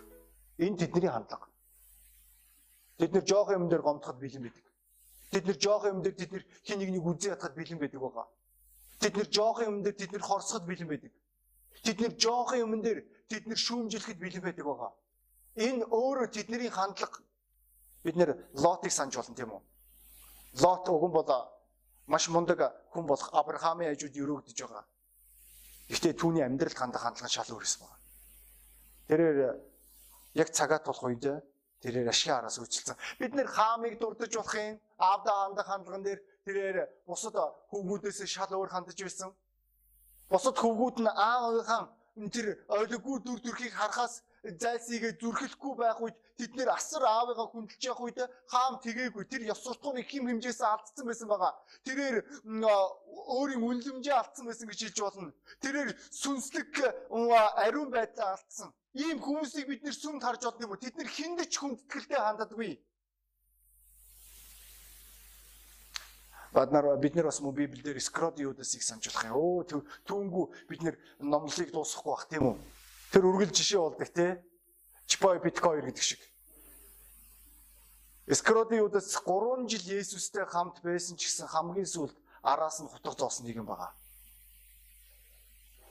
Энэ 0.58 0.78
тэдний 0.80 1.10
хандлага. 1.10 1.46
Тэд 2.96 3.12
нэр 3.12 3.24
жоох 3.28 3.52
юм 3.52 3.68
дээр 3.68 3.84
гомдоход 3.84 4.16
бэлэн 4.16 4.42
байдаг. 4.48 4.64
Тэд 5.30 5.44
нэр 5.44 5.58
жоох 5.60 5.84
юм 5.84 6.00
дээр 6.00 6.16
тэд 6.16 6.30
нэр 6.32 6.44
хин 6.64 6.78
нэг 6.80 6.90
нэг 6.96 7.04
үзий 7.04 7.30
ятахад 7.30 7.54
бэлэн 7.56 7.78
байдаг 7.78 8.00
байгаа. 8.00 8.26
Тэд 9.00 9.14
нэр 9.16 9.28
жоох 9.28 9.60
юм 9.60 9.84
дээр 9.84 9.96
тэд 10.00 10.10
нэр 10.16 10.24
хорсоход 10.24 10.64
бэлэн 10.64 10.88
байдаг. 10.88 11.12
Тэд 11.84 12.00
нэр 12.00 12.14
жоох 12.16 12.56
юм 12.56 12.80
дээр 12.80 13.04
тэд 13.28 13.44
нэр 13.44 13.60
шүүмжлэхэд 13.60 14.16
бэлэн 14.16 14.44
байдаг 14.48 14.64
байгаа. 14.64 14.92
Энэ 15.60 15.84
өөрөө 15.92 16.28
тэдний 16.32 16.72
хандлага. 16.72 17.20
Бид 18.04 18.16
нэр 18.16 18.30
Лотыг 18.56 18.92
санаж 18.92 19.16
болно 19.16 19.36
тийм 19.36 19.52
үү? 19.52 19.62
Лот 20.62 20.88
уган 20.88 21.12
бол 21.12 21.30
маш 22.06 22.28
мундаг 22.28 22.60
хүн 22.92 23.06
болох 23.06 23.30
Авраамийн 23.34 23.92
хажууд 23.92 24.16
өрөөгдөж 24.16 24.58
байгаа. 24.62 24.84
Гэхдээ 25.88 26.14
түүний 26.16 26.44
амьдралд 26.46 26.78
хандах 26.78 27.02
хандлага 27.02 27.28
шал 27.28 27.50
өөр 27.52 27.66
юм 27.66 27.82
байна. 27.82 27.98
Тэрээр 29.08 29.38
яг 30.34 30.48
цагаат 30.50 30.84
болох 30.86 31.04
үед 31.04 31.26
тэрээр 31.82 32.08
ашигын 32.08 32.38
араас 32.40 32.58
үйлчилсэн. 32.58 32.96
Бид 33.18 33.32
нэр 33.34 33.46
хаамыг 33.46 33.98
дурдж 34.00 34.34
болохын 34.36 34.80
аавда 34.98 35.32
хандах 35.44 35.66
хандлаган 35.66 36.02
дээр 36.02 36.20
тэрээр 36.46 36.76
бусад 37.06 37.34
хөвгүүдээс 37.70 38.24
шал 38.26 38.50
өөр 38.50 38.70
хандж 38.70 38.98
байсан. 39.02 39.30
Бусад 40.30 40.56
хөвгүүд 40.56 40.96
нь 41.04 41.10
аавынхаа 41.10 41.90
тэр 42.32 42.64
ойлггүй 42.72 43.16
дүр 43.22 43.40
төрхийг 43.44 43.74
харахаас 43.76 44.22
зайлсхийгээ 44.54 45.12
зүрхэлэхгүй 45.18 45.74
байх 45.74 45.98
үед 46.00 46.16
тэд 46.38 46.52
нэр 46.54 46.70
асар 46.70 47.02
аавыгаа 47.02 47.48
хүндэлж 47.50 47.82
явах 47.90 48.04
үед 48.06 48.18
хаам 48.52 48.78
тгээгүй 48.84 49.24
тэр 49.26 49.42
ёс 49.50 49.60
суртахууны 49.64 50.02
хим 50.06 50.28
хэмжээс 50.28 50.60
алдсан 50.62 51.04
байсан 51.06 51.28
байгаа. 51.28 51.52
Тэрээр 51.82 52.16
өөрийн 53.26 53.62
үнлэмжээ 53.66 54.16
алдсан 54.16 54.44
байсан 54.46 54.68
гэж 54.68 54.80
хэлж 54.86 54.98
болно. 55.02 55.32
Тэрээр 55.64 55.90
сүнслэг 56.12 56.70
ариун 57.64 57.90
байдлаа 57.90 58.36
алдсан. 58.36 58.70
Ийм 58.96 59.18
хүмүүсийг 59.20 59.66
бид 59.68 59.82
нэр 59.84 59.96
сүмд 59.96 60.22
харж 60.24 60.42
байна 60.44 60.64
юм 60.64 60.72
уу? 60.72 60.80
Тэд 60.80 60.96
нэр 60.96 61.08
хиндэж 61.08 61.52
хүндэтгэлтэй 61.58 62.20
ханддаггүй. 62.20 62.72
Баднаар 66.56 66.96
бид 66.96 67.12
нэр 67.12 67.28
бас 67.28 67.40
мөн 67.44 67.52
Библиэлд 67.52 68.00
Скродиудасыг 68.00 68.80
санаж 68.80 69.12
болох 69.12 69.24
юм. 69.28 69.36
Өө 69.36 69.84
түүнгүү 70.08 70.44
бид 70.72 70.80
нэр 70.80 70.96
номлолыг 71.20 71.68
дуусгахгүй 71.68 72.12
бах 72.16 72.24
тийм 72.32 72.44
үү? 72.48 72.56
Тэр 73.12 73.24
үргэлж 73.30 73.54
жишээ 73.56 73.80
болдог 73.80 74.08
те. 74.10 74.42
Чипой 75.06 75.38
биткойн 75.38 75.86
гэдэг 75.86 76.02
шиг. 76.02 76.20
Скродиудас 78.26 79.14
3 79.22 79.68
жил 79.70 79.84
Есүстэй 80.02 80.46
хамт 80.50 80.82
байсан 80.82 81.14
ч 81.14 81.30
гэсэн 81.30 81.46
хамгийн 81.46 81.86
сүүлд 81.86 82.16
араас 82.42 82.82
нь 82.82 82.90
хутга 82.90 83.14
зоосон 83.14 83.46
нэг 83.46 83.62
юм 83.62 83.70
байгаа. 83.70 83.94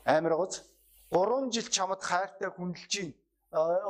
Амар 0.04 0.36
гоц 0.36 0.60
3 1.16 1.48
жил 1.56 1.68
чамд 1.72 2.04
хайртай 2.04 2.52
хүндэлж 2.52 2.92
гин 2.92 3.10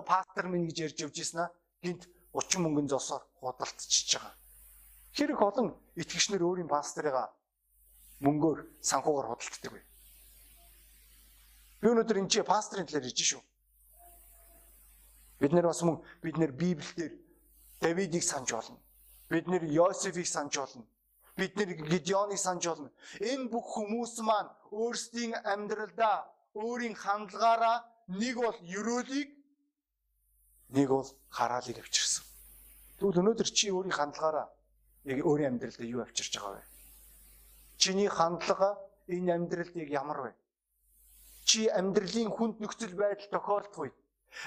пастор 0.05 0.46
минь 0.46 0.70
гэж 0.70 0.77
ярьж 0.86 1.00
явж 1.10 1.17
ийсэн 1.17 1.39
аа. 1.50 1.51
Гинт 1.82 2.05
30 2.38 2.62
мөнгөн 2.62 2.88
зосоор 2.94 3.25
худалдчихж 3.41 4.22
байгаа. 4.22 4.34
Хэрэг 5.17 5.41
олон 5.41 5.67
итгэгчнэр 5.98 6.46
өөрийн 6.46 6.70
пасторыгаа 6.70 7.34
мөнгөөр 8.22 8.60
санхугаар 8.82 9.34
худалддаг 9.34 9.72
бай. 9.74 9.84
Би 11.82 11.91
өнөөдөр 11.91 12.20
энэ 12.22 12.32
чи 12.32 12.41
пастрын 12.41 12.88
талаар 12.88 13.08
ярьж 13.10 13.22
шүү. 13.22 13.44
Бид 15.39 15.51
нэр 15.51 15.67
бас 15.67 15.82
мөн 15.84 16.00
бид 16.24 16.38
нэр 16.39 16.51
Библиэлд 16.51 17.15
Давидыг 17.82 18.24
санаж 18.24 18.51
болно. 18.55 18.79
Бид 19.29 19.48
нэр 19.48 19.63
Йосефийг 19.67 20.27
санаж 20.27 20.55
болно. 20.58 20.86
Бид 21.36 21.55
нэр 21.58 21.75
Гидеоныг 21.75 22.39
санаж 22.39 22.65
болно. 22.67 22.89
Энэ 23.20 23.51
бүх 23.51 23.67
хүмүүс 23.75 24.24
маань 24.24 24.50
өөрсдийн 24.72 25.36
амьдралдаа 25.44 26.24
өөрийн 26.55 26.96
хандлагаараа 26.96 27.84
нэг 28.08 28.36
бол 28.39 28.58
ерөөлийг 28.63 29.29
нэг 30.70 30.88
бол 30.89 31.10
хараалыг 31.29 31.77
авчирсан. 31.79 32.24
Тэгвэл 32.98 33.20
өнөөдөр 33.22 33.50
чи 33.51 33.70
өөрийн 33.75 33.91
хандлагаараа 33.91 34.48
яг 35.03 35.20
өөрийн 35.25 35.60
амьдралдаа 35.60 35.86
юу 35.86 36.01
авчирч 36.01 36.39
байгаа 36.39 36.63
вэ? 36.63 36.63
Чиний 37.77 38.08
хандлага 38.08 38.79
энэ 39.12 39.34
амьдралд 39.36 39.75
яг 39.75 39.89
ямар 39.91 40.20
вэ? 40.24 40.32
Чи 41.45 41.69
амьдралын 41.69 42.29
хүнд 42.33 42.57
нөхцөл 42.59 42.97
байдал 42.97 43.29
тохиолдох 43.29 43.81
үед 43.85 43.95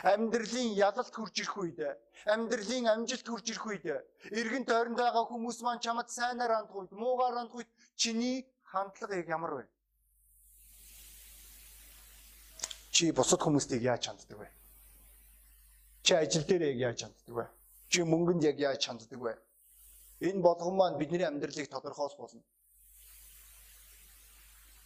амьдралын 0.02 0.74
ялалт 0.74 1.14
хурж 1.14 1.34
ирэх 1.40 1.56
үед 1.56 1.78
амьдралын 2.26 2.86
амжилт 2.92 3.26
хурж 3.28 3.46
ирэх 3.48 3.66
үед 3.70 3.84
эргэн 4.34 4.64
тойронд 4.66 4.98
байгаа 4.98 5.24
хүмүүс 5.30 5.58
маань 5.62 5.82
чамд 5.84 6.10
сайнаар 6.10 6.52
хандах 6.54 6.76
үед 6.76 6.92
муугаар 6.92 7.34
хандах 7.38 7.58
үед 7.58 7.70
чиний 7.96 8.36
хандлага 8.66 9.14
яг 9.16 9.28
ямар 9.30 9.52
вэ? 9.56 9.64
Чи 12.90 13.12
бусад 13.12 13.40
хүмүүстийг 13.40 13.82
яаж 13.82 14.10
ханддаг 14.10 14.38
вэ? 14.38 14.48
Чи 16.02 16.12
ажил 16.14 16.44
дээр 16.44 16.62
яг 16.74 16.78
яаж 16.78 16.98
ханддаг 17.02 17.34
вэ? 17.34 17.46
Чи 17.88 18.02
мөнгөнд 18.02 18.42
яг 18.44 18.58
яаж 18.58 18.82
ханддаг 18.84 19.20
вэ? 19.22 19.34
Энэ 20.20 20.42
болгон 20.42 20.74
маань 20.76 20.98
бидний 20.98 21.24
амьдралыг 21.24 21.70
тодорхойлох 21.70 22.18
болно. 22.18 22.42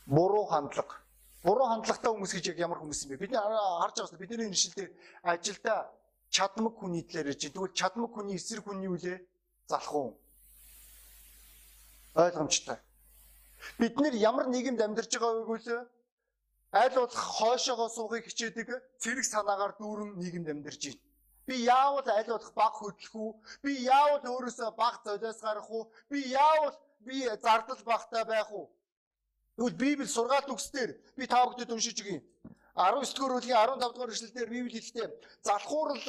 Буруу 0.07 0.45
хандлага 0.47 1.02
буруу 1.43 1.67
хандлагатай 1.67 2.11
хүмүүс 2.13 2.33
гэж 2.39 2.47
яг 2.55 2.59
ямар 2.59 2.79
хүмүүс 2.79 3.03
юм 3.05 3.11
бэ? 3.13 3.23
Бид 3.27 3.35
харж 3.35 3.97
байгаа 3.99 4.15
бид 4.15 4.23
бидний 4.23 4.49
нэшил 4.49 4.75
дээр 4.79 4.91
ажилда 5.23 5.91
чадмаг 6.31 6.75
хүний 6.79 7.03
ярьж 7.03 7.43
байна. 7.43 7.55
Тэгвэл 7.55 7.75
чадмаг 7.75 8.11
хүний 8.15 8.37
эсрэг 8.39 8.65
хүний 8.65 8.89
үлээ 8.89 9.19
залах 9.67 9.95
уу? 9.95 10.11
Ойлгомжтой. 12.15 12.79
Бид 13.79 13.95
нэр 13.99 14.15
ямар 14.15 14.47
нийгэмд 14.47 14.81
амьдарч 14.81 15.13
байгаа 15.19 15.43
вэ 15.43 15.45
гэвэл 15.47 15.87
аль 16.73 16.95
болох 16.97 17.23
хойшоогоо 17.39 17.89
суухыг 17.91 18.25
хичээдэг 18.27 18.69
цэрэг 19.03 19.25
санаагаар 19.27 19.75
дүүрэн 19.79 20.11
нийгэмд 20.23 20.49
амьдарч 20.53 20.83
байна. 20.89 21.03
Би 21.47 21.55
яавал 21.67 22.07
аль 22.07 22.31
болох 22.31 22.53
баг 22.55 22.75
хөдлөх 22.79 23.15
үү? 23.15 23.33
Би 23.63 23.71
яавал 23.83 24.23
өөрөөсөө 24.23 24.71
баг 24.79 24.95
золиос 25.05 25.41
гарах 25.43 25.69
уу? 25.71 25.91
Би 26.11 26.19
яавал 26.31 26.77
би 27.07 27.27
зардал 27.45 27.83
багтай 27.85 28.25
байх 28.25 28.51
уу? 28.53 28.71
Тэгвэл 29.63 29.79
Библи 29.79 30.07
сургаалт 30.11 30.51
үгсээр 30.51 30.91
би 31.15 31.25
та 31.31 31.47
бүхэнд 31.47 31.71
уншиж 31.71 32.03
өгье. 32.03 32.19
19 32.75 33.15
дугаар 33.15 33.39
бүлгийн 33.39 33.63
15 33.63 33.95
дугаар 33.95 34.11
эшлэлдэр 34.11 34.51
Библи 34.51 34.75
хэлэхдээ 34.75 35.07
залхуурал 35.47 36.03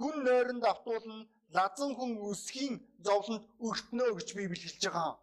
гүн 0.00 0.16
нойронд 0.24 0.64
автуулна 0.64 1.28
лазан 1.52 1.92
хүн 1.92 2.16
өсхийн 2.24 2.80
зовлонд 3.04 3.44
өртнөө 3.60 4.16
гэж 4.16 4.28
Библи 4.32 4.56
хэлж 4.56 4.80
байгаа. 4.80 5.20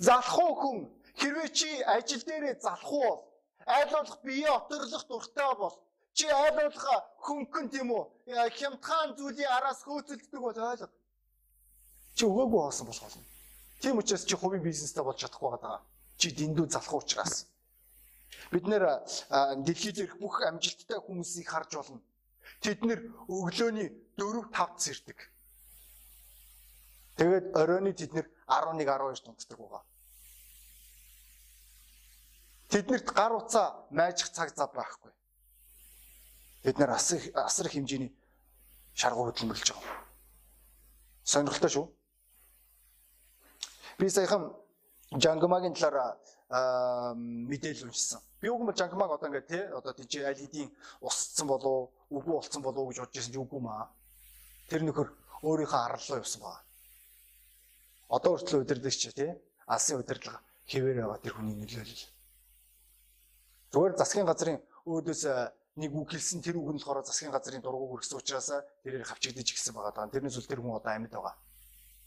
Залхуу 0.00 0.52
хүн 0.56 0.78
хэрвээ 1.20 1.48
чи 1.52 1.68
ажил 1.84 2.24
дээрээ 2.24 2.56
залхуу 2.64 3.04
бол 3.04 3.20
айл 3.68 3.90
болох 3.92 4.18
бие 4.24 4.48
оторлох 4.48 5.04
дуртай 5.12 5.52
бол 5.60 5.76
чи 6.16 6.24
айл 6.24 6.56
болох 6.56 7.04
хөнгөн 7.20 7.68
тийм 7.68 7.92
үү 7.92 8.04
хямдхан 8.56 9.12
зүйлийн 9.12 9.52
араас 9.60 9.84
хөөцөлддөг 9.84 10.40
бол 10.40 10.56
ойлго. 10.56 10.88
Чи 12.16 12.24
өгөөгүй 12.24 12.60
хоосон 12.64 12.88
болох 12.88 13.04
болно. 13.04 13.28
Тийм 13.84 14.00
учраас 14.00 14.24
чи 14.24 14.34
хувийн 14.40 14.64
бизнестэй 14.64 15.04
болж 15.04 15.20
чадахгүй 15.20 15.52
байгаа 15.52 15.84
чи 16.18 16.34
дэндүү 16.34 16.66
залах 16.68 16.94
учраас 16.94 17.46
бид 18.50 18.66
нэр 18.66 18.84
дэлхий 19.64 19.92
дээрх 19.92 20.18
бүх 20.18 20.42
амжилттай 20.42 20.98
хүмүүсийг 20.98 21.48
харж 21.48 21.78
болно. 21.78 22.00
Тэд 22.60 22.82
нэр 22.82 23.00
өглөөний 23.28 23.88
4 24.18 24.50
5 24.50 24.82
зэрдэг. 24.82 25.18
Тэгээд 27.18 27.46
оройны 27.54 27.92
тэд 27.92 28.12
нэр 28.14 28.26
11 28.46 28.82
12 28.82 29.24
дунддаг 29.24 29.58
байгаа. 29.58 29.84
Тэднэрт 32.68 33.08
гар 33.12 33.32
утсаа 33.32 33.86
майжих 33.90 34.30
цаг 34.32 34.54
зав 34.56 34.72
байхгүй. 34.74 35.12
Бид 36.64 36.78
нэр 36.78 36.90
асар 36.90 37.20
асар 37.34 37.68
хэмжээний 37.68 38.12
шаргуу 38.94 39.28
хөдөлмөрлж 39.28 39.72
байгаа. 39.72 39.96
Сонирхолтой 41.24 41.70
шүү. 41.70 41.86
Би 43.98 44.08
саяхан 44.08 44.52
Жангмагийн 45.08 45.72
талаар 45.72 46.20
мэдээлэл 47.16 47.88
уншсан. 47.88 48.20
Би 48.40 48.52
үгүй 48.52 48.66
бол 48.68 48.76
Жангмаг 48.76 49.10
одоо 49.16 49.28
ингээд 49.28 49.48
тий 49.48 49.64
одоо 49.72 49.92
тийч 49.96 50.20
аль 50.20 50.36
хэдийн 50.36 50.68
усцсан 51.00 51.48
болов 51.48 51.88
үгүй 52.12 52.32
болцсон 52.36 52.62
болов 52.62 52.92
гэж 52.92 53.00
бодож 53.00 53.16
байсан 53.16 53.32
чи 53.32 53.40
үгүй 53.40 53.60
маа. 53.60 53.88
Тэр 54.68 54.84
нөхөр 54.84 55.08
өөрийнхөө 55.48 55.80
арлаа 55.80 56.20
явсан 56.20 56.40
баа. 56.44 56.60
Одоо 58.12 58.36
хүртэл 58.36 58.60
удирдаг 58.60 58.92
чи 58.92 59.12
тий 59.12 59.32
алсын 59.64 60.00
удирдлага 60.00 60.44
хэвээр 60.68 61.04
яваа 61.08 61.18
тэр 61.24 61.40
хүний 61.40 61.56
нөлөөлөл. 61.56 62.04
Зүгээр 63.72 63.96
засгийн 63.96 64.28
газрын 64.28 64.60
өөдөөс 64.84 65.22
нэг 65.80 65.92
үг 65.92 66.08
хэлсэн 66.12 66.44
тэр 66.44 66.60
үг 66.60 66.68
нь 66.76 66.80
болохоор 66.80 67.04
засгийн 67.04 67.32
газрын 67.32 67.64
дургуг 67.64 67.96
хүргэсэн 67.96 68.20
учраас 68.20 68.48
тэрээр 68.84 69.08
хавчигдэж 69.08 69.56
гисэн 69.56 69.72
байгаа 69.72 69.92
даа. 69.92 70.12
Тэрнээс 70.12 70.36
үл 70.36 70.48
тэр 70.48 70.60
хүн 70.60 70.76
одоо 70.76 70.92
амьд 70.92 71.12
байгаа. 71.12 71.36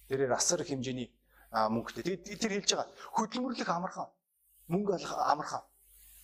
Тэрээр 0.09 0.33
асар 0.33 0.61
хэмжээний 0.65 1.09
мөнгөтэй. 1.51 2.03
Тэгээд 2.03 2.39
тэр 2.39 2.53
хэлж 2.55 2.69
байгаа 2.71 2.87
хөдөлмөрлөх 3.15 3.69
амархан. 3.69 4.07
Мөнгө 4.71 4.91
олох 4.95 5.13
амархан. 5.19 5.63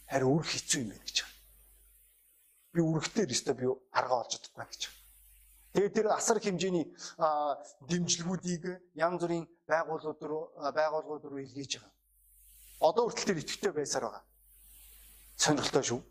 Харин 0.07 0.31
үр 0.31 0.46
хэцүү 0.48 0.79
юм 0.81 0.89
байна 0.96 1.03
гэж 1.03 1.17
байна. 1.19 1.36
Би 2.72 2.79
үргэлтээр 2.79 3.34
өстө 3.36 3.51
би 3.60 3.65
аргаа 3.91 4.24
олж 4.24 4.31
чадахгүй 4.39 4.65
гэж 4.72 4.81
байна. 4.88 4.98
Тэгээд 5.75 5.93
тэр 6.00 6.07
асар 6.15 6.39
хэмжээний 6.39 6.86
дэмжлэгүүдийг 7.91 8.63
янз 8.96 9.19
бүрийн 9.19 9.46
байгууллагууд 9.67 10.22
руу 10.24 10.43
байгууллагууд 10.55 11.25
руу 11.27 11.43
илгээж 11.43 11.84
байгаа. 11.84 11.93
Одоо 12.79 13.03
хүртэл 13.12 13.36
тэр 13.36 13.41
идэвхтэй 13.43 13.72
байсаар 13.75 14.05
байгаа. 14.07 14.24
Сонирхолтой 15.36 15.84
шүү. 15.84 16.01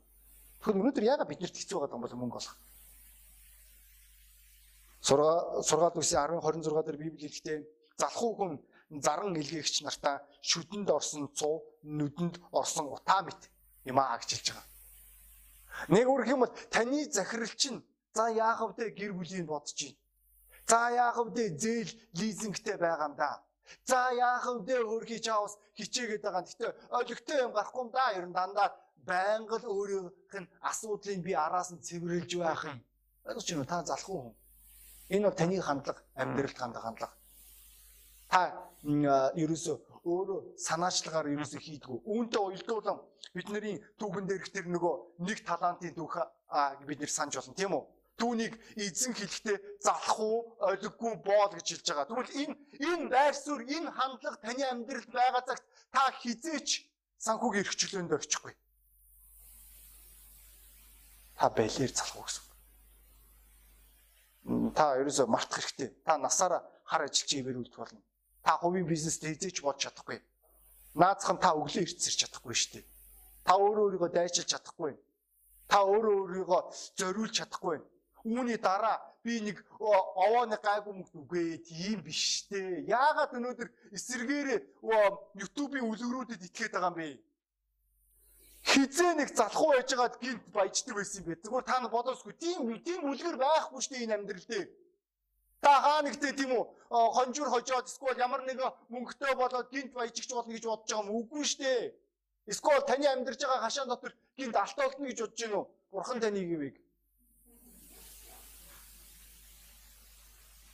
Тэгэхээр 0.60 0.76
өнөөдөр 0.76 1.04
яагаад 1.08 1.30
биднэрт 1.32 1.56
хэцүү 1.56 1.78
байгаа 1.80 1.96
юм 1.96 2.04
бол 2.04 2.20
мөнгө 2.20 2.38
олох. 2.38 2.56
Сургаа 5.00 5.62
сургаал 5.62 5.98
үсгийн 5.98 6.42
10 6.42 6.42
26 6.42 6.86
дээр 6.86 6.98
Библи 6.98 7.26
хэлэхдээ 7.26 7.58
залхуу 7.98 8.32
хүн 8.36 8.52
заран 8.90 9.34
илгээгч 9.40 9.82
нартаа 9.82 10.16
шүдэнд 10.48 10.88
орсон 10.90 11.24
цуу 11.38 11.56
нүдэнд 11.82 12.34
орсон 12.52 12.86
утаа 12.94 13.20
мэт 13.26 13.42
юм 13.90 13.98
аа 13.98 14.18
гэж 14.18 14.30
хэлж 14.30 14.48
байгаа. 14.54 14.66
Нэг 15.94 16.06
үрх 16.14 16.28
юм 16.34 16.40
бол 16.40 16.54
таны 16.70 17.00
захирал 17.10 17.54
чинь 17.62 17.82
за 18.14 18.24
яах 18.30 18.60
вэ 18.62 18.90
гэр 18.98 19.12
бүлийн 19.18 19.46
бодож 19.46 19.74
байна. 19.74 19.98
За 20.70 20.78
яах 21.04 21.18
вэ 21.34 21.44
зээл 21.62 21.90
лизингтэй 22.18 22.76
байгаа 22.78 23.08
юм 23.10 23.16
да. 23.16 23.42
За 23.90 24.10
яах 24.14 24.46
вэ 24.66 24.76
өөрхий 24.86 25.20
чаавс 25.26 25.58
хичээгээд 25.78 26.22
байгаа. 26.22 26.46
Гэтэ 26.46 26.66
олигтой 26.98 27.38
юм 27.42 27.52
гарахгүй 27.52 27.82
юм 27.82 27.90
да. 27.90 28.14
Ер 28.18 28.26
нь 28.26 28.36
дандаа 28.38 28.68
байнга 29.08 29.56
л 29.58 29.66
өөрийнх 29.66 30.34
нь 30.42 30.50
асуудлыг 30.70 31.18
би 31.26 31.32
араас 31.34 31.70
нь 31.74 31.82
цэвэрлж 31.86 32.32
байх 32.38 32.62
юм. 32.70 32.78
Ойлгож 33.26 33.46
байна 33.50 33.62
уу? 33.62 33.70
Та 33.72 33.84
залах 33.84 34.10
уу? 34.10 34.34
Энэ 35.10 35.26
бол 35.26 35.38
таны 35.38 35.60
хандлага, 35.60 36.02
амьдралд 36.14 36.58
хандах 36.58 36.82
хандлага 36.82 37.15
та 38.30 38.66
ерөөсөө 38.84 39.76
өөрөө 40.06 40.40
санаачлагаар 40.62 41.26
ерөөсөө 41.34 41.60
хийдгүү. 41.66 41.98
Үүнтэй 42.06 42.42
уялдуулан 42.42 42.98
бидний 43.34 43.82
түүхэн 43.98 44.26
дээрх 44.30 44.48
тэр 44.54 44.66
нөгөө 44.70 44.94
нэг 45.26 45.38
талантын 45.42 45.94
түүх 45.98 46.14
бид 46.86 46.98
нэр 47.02 47.10
санаж 47.10 47.34
болно 47.42 47.58
тийм 47.58 47.74
үү? 47.74 47.84
Түүнийг 48.16 48.54
эзэн 48.80 49.12
хэлэхдээ 49.12 49.58
залах 49.82 50.16
уу, 50.16 50.56
олиггүй 50.62 51.14
боол 51.20 51.52
гэж 51.52 51.66
хэлж 51.68 51.86
байгаа. 51.90 52.08
Тэгвэл 52.08 52.32
энэ 52.40 52.54
энэ 52.80 53.10
байр 53.12 53.34
суурь, 53.36 53.68
энэ 53.68 53.92
хандлага 53.92 54.40
таны 54.40 54.64
амьдралд 54.64 55.10
байгаа 55.12 55.42
цагт 55.44 55.64
та 55.92 56.08
хизээч 56.22 56.88
санхүүгийн 57.20 57.66
эрхчлөөнд 57.66 58.16
орчихгүй. 58.16 58.54
Та 61.36 61.52
байлэр 61.52 61.92
залах 61.92 62.16
уу 62.16 62.24
гэсэн. 62.24 62.44
Та 64.72 64.96
ерөөсөө 64.96 65.26
мартах 65.28 65.60
хэрэгтэй. 65.60 65.92
Та 66.00 66.16
насаараа 66.16 66.64
хар 66.88 67.04
ажилчийн 67.04 67.44
ивэр 67.44 67.60
үлдэх 67.60 67.76
болно 67.76 68.00
та 68.46 68.54
хувийн 68.62 68.86
бизнестэй 68.86 69.34
хизээч 69.34 69.58
бодож 69.66 69.90
чадахгүй. 69.90 70.22
Наацхан 70.94 71.42
та 71.42 71.50
өглөө 71.58 71.82
ирцэрч 71.82 72.14
чадахгүй 72.22 72.54
шүү 72.54 72.72
дээ. 72.78 72.84
Та 73.42 73.58
өөрөө 73.58 73.84
өөрийгөө 73.90 74.10
дайчилж 74.14 74.48
чадахгүй. 74.54 74.94
Та 75.66 75.82
өөрөө 75.82 76.14
өөрийгөө 76.22 76.60
зориулж 76.94 77.34
чадахгүй. 77.42 77.82
Үүний 78.22 78.58
дараа 78.62 79.02
би 79.26 79.42
нэг 79.42 79.58
овооны 79.82 80.62
гайгүй 80.62 80.94
мөнгө 80.94 81.18
үгүй 81.26 81.58
тийм 81.66 82.06
биш 82.06 82.46
дээ. 82.46 82.86
Яагаад 82.86 83.34
өнөөдөр 83.34 83.68
эсэргээр 83.98 84.48
YouTube-ийн 85.42 85.90
үлгэрүүдэд 85.90 86.46
итгээд 86.46 86.78
байгаа 86.78 86.94
юм 86.94 86.98
бэ? 87.02 87.18
Хизээ 88.62 89.12
нэг 89.18 89.34
залхуу 89.34 89.74
байж 89.74 89.90
байгаад 89.90 90.22
гинт 90.22 90.42
баяждаг 90.54 90.94
байсан 90.94 91.22
юм 91.22 91.34
бэ. 91.34 91.42
Зүгээр 91.42 91.66
та 91.66 91.82
нар 91.82 91.90
бодоосгүй. 91.90 92.34
Тийм 92.38 92.78
тийм 92.86 93.10
үлгэр 93.10 93.38
байхгүй 93.42 93.82
шүү 93.82 93.94
дээ 93.94 94.04
энэ 94.06 94.14
амьдрал 94.14 94.46
дээр. 94.46 94.68
Та 95.66 95.80
хаа 95.82 96.02
нэгтэй 96.06 96.30
тийм 96.38 96.54
үү 96.54 96.62
хонжуур 97.16 97.50
хожоод 97.50 97.90
эсвэл 97.90 98.22
ямар 98.22 98.46
нэг 98.46 98.62
мөнгөтэй 98.86 99.34
болоод 99.34 99.66
гинт 99.74 99.90
баяжигч 99.98 100.30
болно 100.30 100.54
гэж 100.54 100.62
бодож 100.62 100.86
байгаа 100.86 101.02
юм 101.02 101.18
үгүй 101.18 101.42
шүү 101.42 101.58
дээ. 101.58 101.82
Эсвэл 102.46 102.86
таны 102.86 103.06
амьдарч 103.10 103.42
байгаа 103.42 103.66
хашаан 103.66 103.90
дотор 103.90 104.14
гинт 104.38 104.54
алт 104.54 104.78
олно 104.78 105.06
гэж 105.10 105.18
бодож 105.26 105.38
гинөө. 105.42 105.64
Бурхан 105.90 106.20
таныг 106.22 106.46
ивэг. 106.54 106.76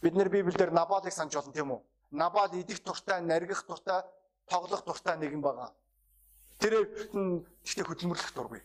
Бид 0.03 0.13
нэр 0.13 0.29
Библиэлд 0.29 0.77
Набалыг 0.77 1.13
санаж 1.17 1.41
болно 1.41 1.53
тийм 1.57 1.73
үү? 1.73 1.81
Набал 2.11 2.53
идэх 2.53 2.85
дуртай, 2.85 3.25
наргих 3.25 3.65
дуртай, 3.65 4.05
тоглох 4.45 4.85
дуртай 4.85 5.17
нэгэн 5.17 5.41
байгаа. 5.41 5.73
Тэр 6.61 6.85
гэхдээ 6.85 7.89
хөдөлмөрлөх 7.89 8.33
дургүй. 8.37 8.61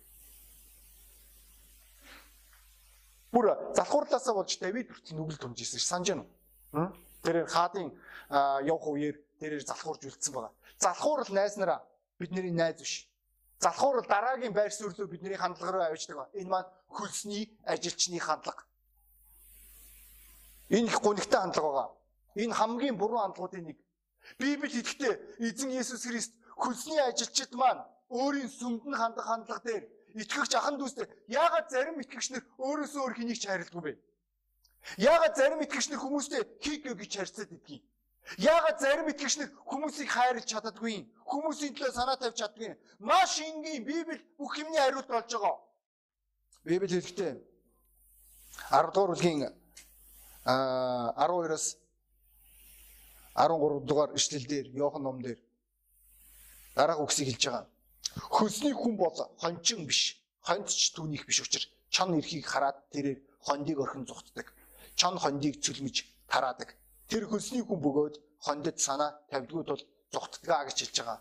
Бүр 3.37 3.53
залхуурлаасаа 3.77 4.33
болж 4.33 4.57
Давид 4.57 4.89
хүртэл 4.89 5.13
нүгэл 5.13 5.37
тунжсэн 5.37 5.77
ш 5.77 5.85
санаж 5.85 6.09
байна 6.09 6.25
уу? 6.73 6.89
Тэр 7.21 7.45
хаадын 7.45 7.93
явах 8.65 8.89
үеэр 8.89 9.13
тэрээр 9.37 9.61
залхуурж 9.61 10.09
үлдсэн 10.09 10.33
байгаа. 10.33 10.53
Залхуурл 10.81 11.29
найснараа 11.29 11.85
бидний 12.17 12.49
найз 12.49 12.81
биш. 12.81 13.05
Залхуурл 13.61 14.09
дараагийн 14.09 14.57
байр 14.57 14.73
суурьлуу 14.73 15.05
бидний 15.05 15.37
хандлага 15.37 15.71
руу 15.71 15.85
авчдаг. 15.85 16.33
Энэ 16.33 16.49
маань 16.49 16.69
хөлсний 16.89 17.53
ажилчны 17.61 18.17
хандлага. 18.17 18.65
Энэ 20.73 20.89
их 20.89 20.97
гонигтай 20.97 21.39
хандлага 21.39 21.69
байгаа. 21.69 21.89
Энэ 22.41 22.57
хамгийн 22.57 22.97
буруу 22.97 23.21
хандлагуудын 23.21 23.69
нэг. 23.69 23.77
Библи 24.41 24.65
хэлэхдээ 24.65 25.13
эзэн 25.45 25.69
Есүс 25.77 26.09
Христ 26.09 26.33
хөлсний 26.57 27.05
ажилчид 27.05 27.53
маань 27.53 27.85
өөрийн 28.09 28.49
сүмдэн 28.49 28.97
хандах 28.97 29.29
хандлага 29.29 29.61
дээр 29.61 29.83
итгэгч 30.15 30.53
ахан 30.55 30.77
дүүстэй 30.79 31.07
яагаад 31.27 31.67
зарим 31.69 31.99
итгэгчнэр 31.99 32.43
өөрөөсөө 32.57 33.01
өөр 33.03 33.13
хэнийг 33.17 33.39
ч 33.41 33.47
хайрладгүй 33.47 33.83
бэ? 33.83 33.93
Яагаад 34.97 35.35
зарим 35.35 35.59
итгэгчнэр 35.65 35.99
хүмүүстэй 35.99 36.41
хийгээ 36.63 36.95
гэж 36.95 37.11
харьцаад 37.17 37.51
идгийг? 37.51 37.83
Яагаад 38.37 38.79
зарим 38.79 39.07
итгэгчнэр 39.11 39.49
хүмүүсийг 39.67 40.09
хайрлаж 40.11 40.45
чаддаггүй? 40.47 41.07
Хүмүүсийн 41.27 41.73
төлөө 41.75 41.91
санаа 41.95 42.17
тавьж 42.19 42.39
чаддаггүй? 42.39 42.75
Маш 42.99 43.39
энгийн 43.39 43.83
Библи 43.83 44.19
бүх 44.39 44.57
юмний 44.59 44.79
хариулт 44.79 45.07
болж 45.07 45.31
байгаа. 45.31 45.55
Библи 46.63 46.87
хэлэхдээ 46.87 47.33
10 48.71 48.91
дугаар 48.91 49.11
бүлгийн 49.15 49.47
12-оос 50.47 51.65
13 53.35 53.85
дугаар 53.87 54.11
ишлэлдэр 54.15 54.65
Иохан 54.75 55.03
ном 55.03 55.21
дээр 55.21 55.39
дараах 56.75 57.03
үгсийг 57.03 57.27
хэлж 57.31 57.43
байгаа. 57.47 57.65
Хөлсний 58.17 58.73
хүн 58.73 58.97
бол 58.97 59.15
хончин 59.37 59.85
биш. 59.85 60.17
Хондч 60.41 60.93
түүнийх 60.95 61.25
биш 61.25 61.41
учраас 61.41 61.67
чон 61.89 62.17
эрхийг 62.17 62.45
хараад 62.45 62.77
тэрээр 62.91 63.19
хондийг 63.45 63.79
орхин 63.79 64.05
зүхтдэг. 64.05 64.53
Чон 64.95 65.17
хондийг 65.17 65.61
цөлмөж 65.63 66.05
тараадаг. 66.27 66.75
Тэр 67.07 67.27
хөлсний 67.29 67.63
хүн 67.63 67.79
бөгөөд 67.81 68.15
хондод 68.45 68.77
санаа 68.79 69.19
тавьдгүй 69.29 69.63
тул 69.63 69.81
зүхтдгаа 70.11 70.65
гэж 70.67 70.77
хэлж 70.81 70.95
байгаа. 70.99 71.19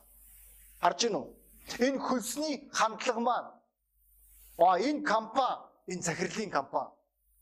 Харж 0.81 0.99
гин 1.03 1.19
үү? 1.21 1.27
Энэ 1.87 2.01
хөлсний 2.01 2.55
хандлага 2.73 3.21
маань 3.21 3.51
аа 4.59 4.77
энэ 4.79 5.03
компани, 5.03 5.63
энэ 5.91 6.03
захирлын 6.07 6.51
компани 6.51 6.97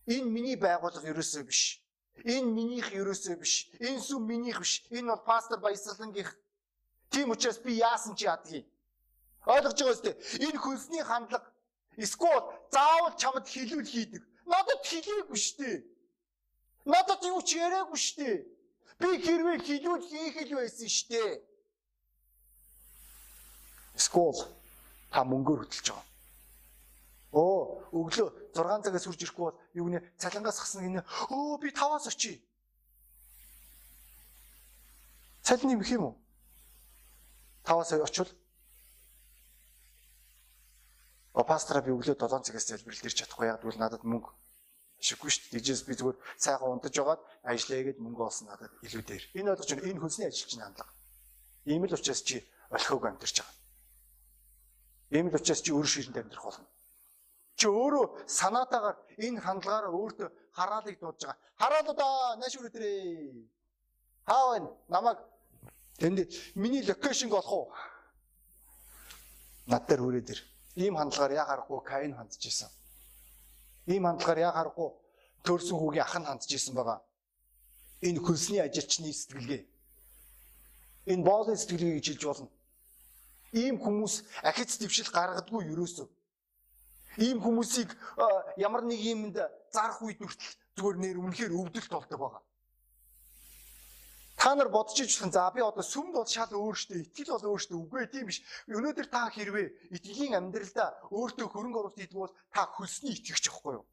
Энэ 0.06 0.28
миний 0.28 0.56
байгууллага 0.60 1.08
ерөөсөө 1.08 1.44
биш. 1.48 1.80
Энэ 2.28 2.44
минийх 2.44 2.92
ерөөсөө 2.92 3.36
биш. 3.40 3.72
Энэ 3.80 4.00
сүм 4.04 4.28
минийх 4.28 4.60
биш. 4.60 4.84
Энэ 4.92 5.08
бол 5.08 5.24
пастор 5.24 5.60
Баясгалангийнх. 5.64 6.36
Тийм 7.08 7.30
учраас 7.32 7.58
би 7.58 7.80
яасан 7.80 8.12
чи 8.14 8.28
ядгийг. 8.28 8.68
Ойлгож 9.46 9.76
байгаа 9.76 9.94
үстэй. 9.94 10.14
Энэ 10.40 10.58
хөлсний 10.58 11.04
хандлага 11.04 11.52
эсвэл 11.96 12.44
заавал 12.72 13.14
чамд 13.20 13.46
хилүүл 13.46 13.84
хийдэг. 13.84 14.22
Надад 14.48 14.80
хилээгүй 14.88 15.36
штэ. 15.36 15.84
Надад 16.84 17.20
юу 17.28 17.40
ч 17.44 17.60
яриаггүй 17.60 18.00
штэ. 18.00 18.44
Би 19.00 19.08
хэрвээ 19.20 19.58
хилүүл 19.60 20.04
хийх 20.08 20.36
л 20.48 20.56
байсан 20.56 20.88
штэ. 20.88 21.44
Эсвэл 23.94 24.48
та 25.12 25.24
мөнгөөр 25.28 25.68
хөтлөж 25.68 25.86
байгаа. 25.92 26.08
Оо, 27.34 27.82
өглөө 27.90 28.54
6 28.54 28.84
цагаас 28.86 29.04
хурж 29.06 29.20
ирэхгүй 29.22 29.44
бол 29.44 29.58
юу 29.74 29.88
нэ 29.90 29.98
цалингаас 30.16 30.58
гасан 30.62 30.86
гинэ. 30.86 31.02
Өө 31.34 31.58
би 31.60 31.68
5-аас 31.74 32.06
очие. 32.06 32.38
Цалин 35.42 35.74
юм 35.74 36.04
уу? 36.08 36.14
5-аас 37.66 37.92
очивол 37.98 38.30
пастора 41.42 41.82
би 41.82 41.90
өглөө 41.90 42.14
7 42.14 42.46
цагаас 42.46 42.70
залбирал 42.70 43.02
дэрч 43.02 43.18
чадахгүй 43.18 43.50
яг 43.50 43.62
бол 43.66 43.78
надад 43.82 44.06
мөнгө 44.06 44.30
шиггүй 45.04 45.30
шүү 45.30 45.42
дээ. 45.50 45.60
Дижээс 45.60 45.82
би 45.84 45.94
зүгээр 45.98 46.16
сайхан 46.38 46.70
унтаж 46.78 46.92
жагаад 46.94 47.20
ажиллая 47.42 47.82
гэд 47.90 47.98
мөнгө 47.98 48.22
олсон 48.24 48.48
надад 48.48 48.72
илүү 48.86 49.02
дээр. 49.02 49.24
Энэ 49.34 49.48
болгож 49.52 49.70
байна. 49.74 49.88
Энэ 49.90 50.00
хөлсний 50.00 50.28
ажилчны 50.30 50.62
хандлага. 50.64 50.92
Ийм 51.66 51.82
л 51.84 51.92
учраас 51.92 52.22
чи 52.22 52.36
олхиог 52.70 53.04
амьдарч 53.04 53.36
байгаа. 53.42 53.56
Ийм 55.10 55.26
л 55.28 55.36
учраас 55.36 55.60
чи 55.60 55.70
өөр 55.74 55.88
ширэнд 55.90 56.16
амьдрах 56.16 56.44
болно. 56.46 56.68
Чи 57.58 57.66
өөрөө 57.68 58.06
санаатаагаар 58.26 58.96
энэ 59.18 59.40
хандлагаараа 59.44 59.92
өөртөө 59.92 60.28
хараалыг 60.56 60.96
дуудаж 61.02 61.22
байгаа. 61.26 61.38
Хараал 61.60 61.90
удаа 61.92 62.36
нааш 62.40 62.54
үрдэрээ. 62.56 63.44
Хаав 64.24 64.48
энэ 64.56 64.70
намайг 64.88 65.18
тэнд 66.00 66.18
миний 66.54 66.82
локейшн 66.86 67.28
олох 67.28 67.52
уу? 67.52 67.66
Над 69.66 69.84
дээр 69.86 70.00
хүрээ 70.00 70.24
дээр. 70.24 70.40
Ийм 70.76 70.94
хандлагаар 70.96 71.32
яа 71.32 71.46
харахгүй 71.46 71.80
Каин 71.84 72.14
хандж 72.18 72.42
исэн. 72.46 72.70
Ийм 73.86 74.04
хандлагаар 74.06 74.38
яа 74.38 74.52
харахгүй 74.52 74.88
төрсөн 75.46 75.78
хүүгийн 75.78 76.06
ах 76.06 76.16
нь 76.18 76.26
хандж 76.26 76.50
исэн 76.50 76.74
байгаа. 76.74 77.00
Энэ 78.02 78.20
хөлсний 78.20 78.60
ажилчны 78.60 79.12
сэтгэлгээ. 79.12 79.62
Энэ 81.12 81.24
боолын 81.24 81.56
сэтгэлгээ 81.56 81.94
гэж 81.96 82.06
хэлж 82.08 82.22
болно. 82.26 82.50
Ийм 83.52 83.78
хүмүүс 83.78 84.14
ахиц 84.42 84.78
дэвшил 84.78 85.10
гаргадгүй 85.14 85.62
юусоо 85.70 86.08
Ийм 87.18 87.38
хүмүүсийг 87.38 87.94
ямар 88.58 88.82
нэг 88.82 88.98
юмд 88.98 89.38
зарах 89.70 90.02
үед 90.02 90.18
хүртэл 90.18 90.54
зүгээр 90.74 90.96
нэр 90.98 91.16
үнэхээр 91.22 91.52
өвдөлт 91.54 91.90
болдог 91.94 92.18
байгаа. 92.18 92.42
Та 94.44 94.54
нар 94.54 94.68
бодож 94.68 95.00
ижлэн 95.00 95.32
за 95.32 95.48
би 95.56 95.64
одоо 95.64 95.80
сүмд 95.80 96.12
бол 96.12 96.28
шал 96.28 96.52
өөр 96.52 96.76
штэ 96.76 97.00
итгэл 97.00 97.32
бол 97.32 97.56
өөр 97.56 97.60
штэ 97.64 97.74
үгүй 97.80 98.04
тийм 98.12 98.28
биш. 98.28 98.44
Өнөөдөр 98.68 99.08
та 99.08 99.32
хэрвээ 99.32 99.88
итгэлийн 99.96 100.36
амьдралдаа 100.36 101.08
өөртөө 101.08 101.48
хөрөнгө 101.48 101.80
оруулалт 101.80 101.96
хийдэг 101.96 102.20
бол 102.20 102.34
та 102.52 102.68
хөлсний 102.76 103.16
итгэгч 103.16 103.48
байхгүй 103.48 103.80
юу? 103.80 103.88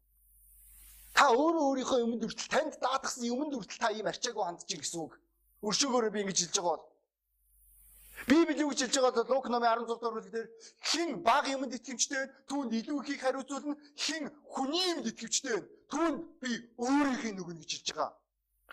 Та 1.16 1.32
өөрөө 1.32 1.64
өөрийнхөө 1.72 2.04
юмд 2.04 2.20
хүртэл 2.20 2.52
танд 2.52 2.76
даатгсан 2.84 3.24
юмд 3.32 3.52
хүртэл 3.56 3.80
та 3.80 3.96
ийм 3.96 4.12
арчаагүй 4.12 4.44
хандж 4.44 4.68
гэсэн 4.68 5.00
үг. 5.00 5.16
Өршөөгөөрөө 5.64 6.12
би 6.12 6.20
ингэж 6.20 6.38
хэлж 6.44 6.56
байгаа 6.60 6.76
бол 6.76 6.84
Библи 8.28 8.60
юу 8.60 8.70
гэж 8.76 8.80
хэлж 8.92 8.96
байгаа 9.00 9.24
Лук 9.32 9.48
номын 9.48 9.72
16 9.72 9.88
дугаар 9.88 10.14
бүлгээр 10.20 10.48
хэн 10.84 11.10
баг 11.24 11.48
юмд 11.48 11.72
итгэвчтэй 11.80 12.18
вэ? 12.20 12.32
Түүнд 12.44 12.72
илүү 12.76 12.98
ихийг 13.00 13.20
хариуцуулна. 13.24 13.80
Хэн 13.96 14.28
хүний 14.52 14.84
юмд 14.92 15.08
итгэвчтэй 15.08 15.56
вэ? 15.56 15.66
Түүнд 15.88 16.18
би 16.44 16.50
өөрийнхөө 16.76 17.32
нөгөн 17.40 17.56
гэж 17.56 17.70
хэлж 17.72 17.88
байгаа. 17.96 18.12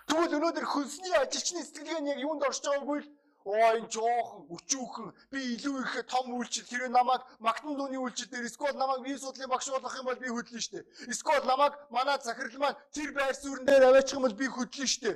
Тэгвэл 0.10 0.38
өнөөдөр 0.41 0.65
хөлсний 0.65 1.13
ажилчны 1.22 1.62
сэтгэлгээ 1.62 2.02
нь 2.02 2.10
яг 2.10 2.19
юунд 2.26 2.41
орж 2.41 2.65
байгаагүй 2.65 3.00
л 3.06 3.10
оо 3.45 3.78
энэ 3.78 3.89
жоохон 3.93 4.41
өчүүхэн 4.52 5.08
би 5.32 5.39
илүү 5.54 5.76
их 5.86 5.93
том 6.10 6.34
үйлчлэл 6.34 6.69
хэрэг 6.69 6.91
намайг 6.91 7.22
Макдоналдны 7.39 7.98
үйлчлэл 8.02 8.34
дээр 8.34 8.50
эсвэл 8.50 8.74
намайг 8.74 9.06
виз 9.06 9.22
судлалын 9.22 9.54
багш 9.54 9.69
болох 9.69 9.95
юм 9.95 10.06
бол 10.10 10.19
би 10.19 10.30
хөдлөн 10.34 10.62
штэ. 10.65 10.86
Эсвэл 11.08 11.45
намайг 11.45 11.74
манай 11.89 12.17
захирал 12.22 12.58
маань 12.58 12.80
тэр 12.91 13.13
байр 13.13 13.36
суурин 13.38 13.65
дээр 13.65 13.86
аваачих 13.89 14.17
юм 14.17 14.26
бол 14.26 14.34
би 14.34 14.48
хөдлөн 14.50 14.89
штэ. 14.89 15.12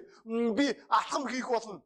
Би 0.57 0.65
алхам 0.89 1.27
хийх 1.27 1.49
болно. 1.49 1.81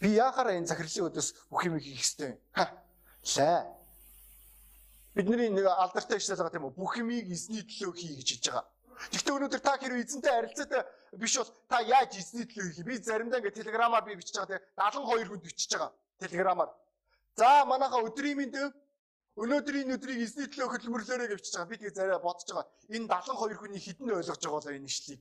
Би 0.00 0.08
яахаараа 0.16 0.56
энэ 0.56 0.66
захирлын 0.72 1.08
өдөөс 1.12 1.28
бүх 1.52 1.64
юм 1.64 1.78
хийх 1.78 2.00
ёстой 2.00 2.28
юм. 2.34 2.40
Лээ. 3.36 3.64
Бидний 5.14 5.48
нэг 5.48 5.64
алдартай 5.64 6.18
ишлэл 6.18 6.36
байгаа 6.36 6.52
тийм 6.52 6.66
үү? 6.68 6.76
Бүх 6.76 6.96
юмыг 7.00 7.30
эзний 7.32 7.64
төлөө 7.64 7.94
хий 7.96 8.16
гэж 8.20 8.28
хэлж 8.36 8.46
байгаа. 8.52 8.64
Гэхдээ 8.96 9.34
өнөөдөр 9.36 9.60
та 9.60 9.76
хэрвээ 9.76 10.04
эзэнтэй 10.04 10.32
харилцаатай 10.32 10.82
биш 11.20 11.36
бол 11.36 11.50
та 11.68 11.80
яаж 11.84 12.16
эзний 12.16 12.46
төлөө 12.48 12.72
хийх? 12.72 12.86
Би 12.86 12.96
заримдаа 12.96 13.40
ингээ 13.40 13.58
телеграмаар 13.60 14.04
би 14.04 14.16
бичиж 14.16 14.36
байгаа 14.36 14.56
тийм 14.56 15.04
72 15.04 15.28
хүнд 15.28 15.44
бичиж 15.44 15.70
байгаа. 15.72 15.92
Телеграмаар. 16.20 16.70
За 17.36 17.64
манайха 17.68 18.00
өдрийн 18.00 18.36
мэнд 18.40 18.56
өнөөдрийн 19.36 19.92
өдрийг 19.96 20.20
эзний 20.24 20.48
төлөө 20.48 20.68
хөдөлмөрлөөрэй 20.72 21.28
гэж 21.28 21.38
бичиж 21.40 21.54
байгаа. 21.56 21.70
Би 21.70 21.76
тэгээ 21.76 21.96
зарай 21.96 22.18
бодож 22.24 22.48
байгаа. 22.48 22.66
Энэ 22.88 23.06
72 23.12 23.60
хүний 23.60 23.80
хідэн 23.84 24.16
ойлгож 24.16 24.40
байгаа 24.40 24.56
бол 24.56 24.76
энэ 24.80 24.88
ишлийг. 24.88 25.20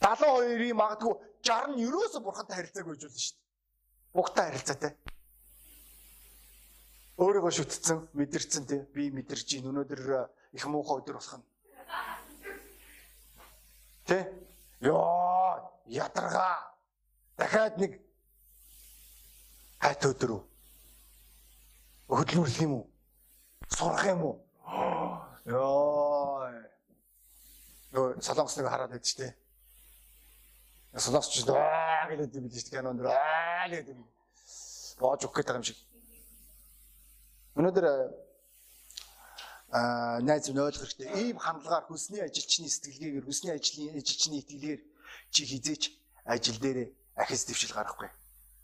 72-ийн 0.00 0.76
магадгүй 0.76 1.14
60 1.44 1.76
нь 1.76 1.82
ерөөсө 1.86 2.18
бурхантай 2.24 2.56
харилцаагүй 2.56 2.96
болно 2.96 3.20
шүү 3.20 3.36
дээ. 3.36 3.40
Бүгдтэй 4.16 4.44
харилцаатай. 4.48 4.92
Өөрийгөө 7.22 7.52
шүтцэн, 7.52 7.98
мэдэрсэн 8.16 8.64
тий. 8.66 8.80
Би 8.96 9.12
мэдэрч 9.12 9.48
ийн 9.60 9.68
өнөөдөр 9.70 10.00
их 10.56 10.64
муухай 10.66 11.04
өдөр 11.04 11.20
болох 11.20 11.36
нь. 11.38 11.51
Тэ? 14.12 14.28
Йоо, 14.84 15.72
ядаргаа. 15.88 16.76
Дахиад 17.40 17.80
нэг 17.80 17.96
хайт 19.80 20.04
өдөр 20.04 20.36
үү? 20.36 20.42
Хөдөлмөрлөх 22.12 22.60
юм 22.60 22.72
уу? 22.76 22.84
Сурах 23.72 24.04
юм 24.12 24.20
уу? 24.20 24.36
Йоо. 25.48 26.44
Нөө 27.96 28.20
солонгос 28.20 28.60
нэг 28.60 28.68
хараад 28.68 28.92
байдаг 28.92 29.08
шүү 29.08 29.20
дээ 29.24 29.32
Солонгосч 30.92 31.48
аа 31.48 32.04
гэдэг 32.12 32.36
юм 32.36 32.52
биш 32.52 32.68
кинонд 32.68 33.00
аа 33.08 33.64
гэдэг 33.72 33.96
юм. 33.96 34.04
Боож 35.00 35.24
өгөх 35.24 35.40
гэдэг 35.40 35.56
юм 35.56 35.64
шиг. 35.64 35.80
Өнөөдөр 37.56 37.86
найз 39.72 40.48
нь 40.52 40.58
ойлгох 40.60 40.84
хэрэгтэй. 40.84 41.32
Ийм 41.32 41.38
хандлагаар 41.40 41.88
хүсний 41.88 42.20
ажилчны 42.20 42.68
сэтгэлгээгээр 42.68 43.24
хүсний 43.24 43.52
ажлын 43.56 43.96
ажилчны 43.96 44.36
итгэлээр 44.44 44.80
чи 45.32 45.42
хизээч 45.48 45.82
ажил 46.28 46.58
дээрээ 46.60 46.88
ахис 47.16 47.48
дэвшил 47.48 47.72
гарахгүй. 47.72 48.12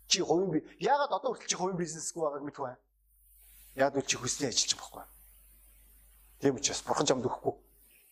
Чи 0.08 0.20
хувийн 0.20 0.52
би 0.52 0.60
яагаад 0.84 1.16
одоо 1.16 1.32
хүртэл 1.32 1.48
чи 1.48 1.56
хувийн 1.56 1.80
бизнесгүй 1.80 2.22
байгааг 2.22 2.44
мэдгүй 2.44 2.64
байна. 2.64 2.80
Яг 3.74 3.96
үл 3.96 4.04
чи 4.04 4.16
хүсний 4.20 4.52
ажилч 4.52 4.76
байхгүй. 4.76 5.04
Тийм 6.44 6.54
учраас 6.60 6.84
бурхан 6.84 7.08
чамд 7.08 7.24
өгөхгүй. 7.24 7.54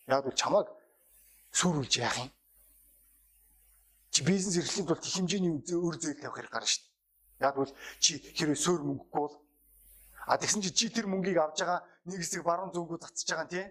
Яг 0.09 0.25
үл 0.25 0.33
чамайг 0.33 0.67
сүрүүлж 1.53 1.93
яах 2.01 2.17
юм? 2.17 2.31
Чи 4.09 4.25
бизнес 4.25 4.57
эрхлэлийн 4.57 4.87
тулд 4.89 5.05
их 5.05 5.13
хэмжээний 5.13 5.53
өр 5.53 5.95
зээл 6.01 6.21
тавих 6.21 6.37
хэрэг 6.41 6.49
гарна 6.49 6.65
шүү 6.65 6.81
дээ. 6.81 7.45
Яг 7.45 7.55
үл 7.61 7.71
чи 8.01 8.17
хэрвээ 8.17 8.57
суур 8.57 8.81
мөнгөгүй 8.81 9.21
бол 9.21 9.35
а 10.25 10.37
тэгсэн 10.37 10.65
чи 10.65 10.71
чи 10.73 10.85
тэр 10.89 11.05
мөнгийг 11.05 11.37
авж 11.37 11.61
байгаа 11.61 11.85
нэг 12.07 12.23
хэсэг 12.23 12.43
баруун 12.47 12.71
зүүнгүү 12.73 12.97
цацж 13.03 13.27
байгаа 13.29 13.51
тийм 13.51 13.69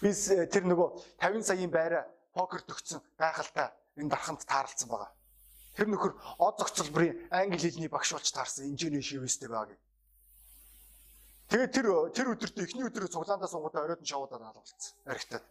Бис 0.00 0.32
тэр 0.48 0.64
нөгөө 0.64 0.88
50 1.20 1.44
саяын 1.44 1.72
байраа 1.72 2.08
покер 2.32 2.64
төгсөн 2.64 3.04
гайхалтай 3.20 3.68
энэ 4.00 4.08
дарханд 4.08 4.40
таарлцсан 4.48 4.88
байгаа. 4.88 5.12
Тэр 5.76 5.92
нөхөр 5.92 6.16
од 6.40 6.56
зохицолбрын 6.56 7.28
англи 7.28 7.60
хэлний 7.60 7.92
багш 7.92 8.16
болж 8.16 8.32
таарсан 8.32 8.72
инженер 8.72 9.04
шивэстэй 9.04 9.52
байгааг. 9.52 9.76
Тэгээд 11.52 11.72
тэр 11.76 11.86
тэр 12.16 12.32
өдөрт 12.32 12.56
эхний 12.64 12.88
өдрөө 12.88 13.12
цуглаандаа 13.12 13.50
суугуудаа 13.52 13.84
оройд 13.84 14.00
нь 14.00 14.08
шавуудаад 14.08 14.40
алуулсан. 14.40 14.80
Архитад. 15.04 15.44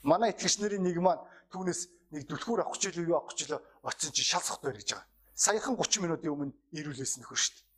Манай 0.00 0.32
итгэгч 0.32 0.56
нарын 0.64 0.80
нэг 0.80 0.96
маань 0.96 1.20
түүнээс 1.52 1.80
нэг 2.16 2.24
дүлхүүр 2.24 2.64
авах 2.64 2.80
гэж 2.80 3.04
юу 3.04 3.20
авах 3.20 3.36
гэж 3.36 3.52
очсон 3.84 4.16
чи 4.16 4.24
шал 4.24 4.40
сохт 4.40 4.64
барьж 4.64 4.96
байгаа. 4.96 5.04
Саяхан 5.36 5.76
30 5.76 6.08
минутын 6.08 6.32
өмнө 6.32 6.56
ирүүлсэн 6.72 7.20
нөхөр 7.20 7.36
шүү 7.36 7.52
дээ. 7.52 7.69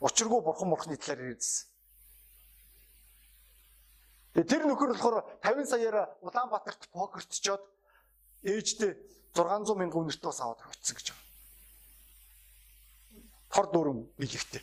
Учиргүй 0.00 0.40
бурхан 0.44 0.68
мурхны 0.68 0.96
талаар 0.96 1.32
ярьдсан. 1.32 1.68
Тэгээ 4.36 4.50
тэр 4.52 4.62
нөхөр 4.68 4.92
болохоор 4.92 5.24
50 5.40 5.64
саяараа 5.64 6.12
Улаанбаатарт 6.20 6.92
покертчоод 6.92 7.64
ээжтэй 8.44 8.92
600 9.32 9.72
мянган 9.80 10.04
үнэртээ 10.04 10.28
бас 10.28 10.40
аваад 10.44 10.60
авчихсан 10.60 10.96
гэж 11.00 11.06
байна. 11.16 11.24
Тор 13.48 13.66
дөрөв 13.72 13.96
билэгтэй. 14.20 14.60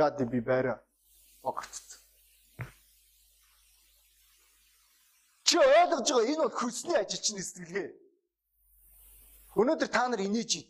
Яад 0.00 0.24
би 0.24 0.40
байраа 0.40 0.80
покертцсан. 1.44 2.00
Чи 5.44 5.60
ойлгож 5.60 6.08
байгаа 6.08 6.24
энэ 6.24 6.40
бол 6.40 6.56
хөлсний 6.56 6.96
ажилчны 6.96 7.44
сэтгэлгээ. 7.44 7.88
Өнөөдөр 9.60 9.88
та 9.92 10.08
нар 10.08 10.24
байна. 10.24 10.64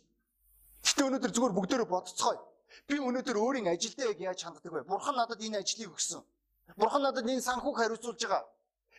Гэтэ 0.83 1.07
өнөөдөр 1.07 1.31
зүгээр 1.31 1.55
бүгдөө 1.55 1.87
бодцгоё. 1.87 2.50
Би 2.87 2.99
өнөөдөр 2.99 3.37
өөрийн 3.37 3.67
ажилдаа 3.71 4.11
яг 4.11 4.19
яаж 4.19 4.43
ханддаг 4.43 4.71
вэ? 4.71 4.83
Бурхан 4.83 5.15
надад 5.15 5.41
энэ 5.41 5.59
ажлыг 5.59 5.91
өгсөн. 5.91 6.23
Бурхан 6.77 7.01
надад 7.01 7.27
энэ 7.27 7.41
санхүүг 7.41 7.77
хариуцуулж 7.77 8.21
байгаа. 8.21 8.43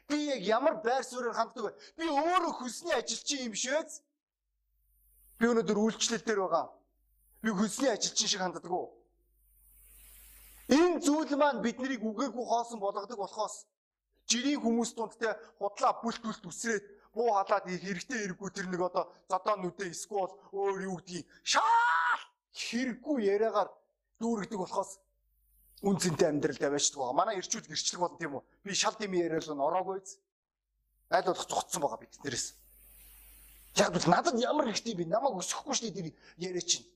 Би 0.09 0.17
яг 0.35 0.43
ямар 0.43 0.75
байр 0.83 1.05
суурьаар 1.05 1.37
ханддаг 1.37 1.65
вэ? 1.65 1.73
Би 1.97 2.05
өөрөө 2.09 2.53
хөлсний 2.59 2.95
ажилчин 2.95 3.49
юм 3.49 3.55
швэз. 3.55 4.03
Би 5.39 5.47
өнөөдөр 5.47 5.79
үйлчлэл 5.79 6.25
дээр 6.25 6.41
байгаа. 6.45 6.67
Би 7.43 7.51
хөлсний 7.51 7.91
ажилчин 7.91 8.29
шиг 8.29 8.41
ханддаг 8.41 8.71
уу? 8.71 8.93
Энэ 10.69 11.01
зүйл 11.05 11.37
маань 11.37 11.61
биднийг 11.61 12.01
үгээгүй 12.01 12.45
хоосон 12.47 12.81
болгодог 12.81 13.19
болохоос 13.19 13.67
жирийн 14.31 14.61
хүмүүс 14.63 14.95
дунд 14.97 15.19
те 15.21 15.35
худлаа 15.59 15.93
бүлт 16.03 16.23
бүлт 16.23 16.45
үсрээд 16.47 16.85
буу 17.13 17.29
халаад 17.35 17.67
хэрэгтэй 17.69 18.19
хэрэггүй 18.25 18.51
тэр 18.55 18.67
нэг 18.71 18.81
одоо 18.89 19.05
зодоо 19.29 19.57
нүдэ 19.59 19.91
эсвэл 19.93 20.33
өөр 20.57 20.79
юу 20.89 20.97
гэдгийг 21.03 21.27
шаа 21.43 22.17
хэрэггүй 22.53 23.25
яриагаар 23.25 23.71
дүүргдэг 24.21 24.59
болохоос 24.61 25.01
үн 25.83 25.99
цэнтэй 25.99 26.29
амьдралд 26.29 26.63
аваачдаг 26.63 26.99
байгаа. 27.01 27.17
Манай 27.17 27.37
ирчүүд 27.43 27.67
гэрчлэг 27.67 28.01
болно 28.01 28.19
тийм 28.19 28.39
үү? 28.39 28.45
Би 28.63 28.75
шал 28.75 28.95
дими 28.95 29.19
яриад 29.19 29.49
л 29.49 29.59
ороогүй 29.59 29.99
биз. 29.99 30.21
Айл 31.11 31.27
болох 31.27 31.49
цогцсон 31.49 31.83
байгаа 31.83 31.99
бид 31.99 32.15
нэрээс. 32.23 32.55
Яг 33.77 33.91
бол 33.91 34.07
надад 34.07 34.39
ямар 34.39 34.71
хэрэгтэй 34.71 34.95
би 34.95 35.05
намайг 35.09 35.41
өсөхгүй 35.41 35.75
шүү 35.75 35.91
дээ 35.91 36.13
яриа 36.39 36.63
чинь. 36.63 36.87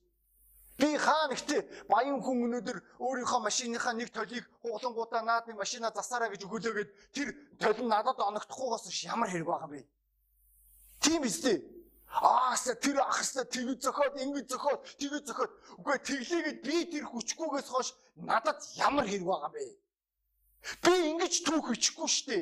Би 0.76 0.92
хаа 1.00 1.32
нэгтээ 1.32 1.88
баян 1.88 2.20
хүн 2.20 2.46
өнөөдөр 2.46 2.78
өөрийнхөө 3.00 3.40
машиныхаа 3.48 3.96
нэг 3.96 4.12
толийг 4.12 4.44
хуглангуудаа 4.60 5.24
наад 5.24 5.48
нэг 5.48 5.56
машина 5.56 5.88
засаараа 5.88 6.28
гэж 6.28 6.44
өгөөлөөгээд 6.44 6.90
тэр 7.16 7.32
толь 7.56 7.80
надад 7.88 8.20
оногдохгүйгээс 8.20 9.08
ямар 9.08 9.32
хэрэг 9.32 9.48
байгаа 9.48 9.72
юм 9.72 9.72
бэ? 9.72 9.88
Тийм 11.00 11.22
биз 11.24 11.40
дээ. 11.40 11.75
Ааса 12.22 12.74
тэр 12.74 13.00
ахсна 13.04 13.44
тэгж 13.44 13.84
зөхөд 13.84 14.16
ингэж 14.24 14.48
зөхөд 14.48 14.80
тэгж 14.96 15.24
зөхөд 15.28 15.52
үгүй 15.84 15.96
тэглээгээд 16.00 16.58
би 16.64 16.76
тэр 16.88 17.04
хүчгүйгээс 17.12 17.68
хойш 17.68 17.88
надад 18.16 18.56
ямар 18.80 19.04
хэрэг 19.04 19.28
байгаа 19.28 19.52
бэ? 19.52 19.64
Би 20.80 20.94
ингэж 21.12 21.44
түүх 21.44 21.76
бичихгүй 21.76 22.08
штэ. 22.08 22.38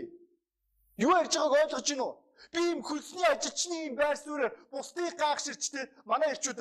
Юу 1.02 1.10
ярьж 1.18 1.34
байгааг 1.34 1.74
ойлгож 1.74 1.90
уу? 1.98 2.14
Би 2.54 2.60
юм 2.70 2.80
хөлсний 2.86 3.26
ажилчны 3.26 3.90
юм 3.90 3.94
байр 3.98 4.14
суурьаар 4.14 4.54
бусдыг 4.70 5.18
гайхширчтэй 5.18 5.90
манай 6.06 6.30
ирчүүд 6.38 6.60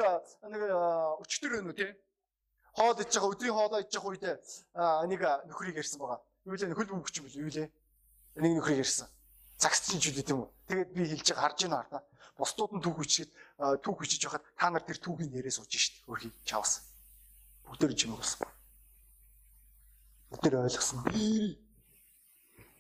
нэг 0.50 0.62
өчтөр 1.22 1.62
уу 1.70 1.78
те? 1.78 1.94
Хоол 2.74 2.98
идж 2.98 3.14
байгаа 3.14 3.30
өдрийн 3.30 3.54
хоолоо 3.54 3.82
идж 3.86 3.94
байгаа 3.94 4.10
үед 4.10 4.26
нэг 5.06 5.22
нөхрийг 5.54 5.78
ярьсан 5.78 6.02
байгаа. 6.02 6.20
Юу 6.50 6.58
лээ 6.58 6.74
хөл 6.74 6.90
бөмбөч 6.90 7.16
юм 7.22 7.30
юу 7.30 7.52
лээ? 7.54 7.70
Нэг 8.42 8.52
нөхрийг 8.58 8.82
ярьсан. 8.82 9.08
Цагсчин 9.62 10.02
ч 10.02 10.10
үгүй 10.10 10.26
тийм 10.26 10.42
үү? 10.42 10.50
Тэгээд 10.74 10.90
би 10.98 11.06
хэлж 11.06 11.28
байгаа 11.30 11.46
харж 11.46 11.60
байна 11.62 11.78
хардаа 11.78 12.02
бусдууд 12.38 12.72
нь 12.74 12.82
түүх 12.82 12.98
хүчихэд 12.98 13.32
түүх 13.86 13.98
хүчиж 14.02 14.22
байхад 14.26 14.44
та 14.58 14.74
нар 14.74 14.82
тэр 14.82 14.98
түүхийн 14.98 15.30
нэрээ 15.30 15.54
сууж 15.54 15.70
шít. 15.70 16.02
Өөрхий 16.10 16.34
чавс. 16.50 16.82
Бүгдээр 17.70 17.94
юм 18.10 18.18
болсон. 18.18 18.50
Бид 20.34 20.42
нэр 20.42 20.66
ойлгосон. 20.66 21.06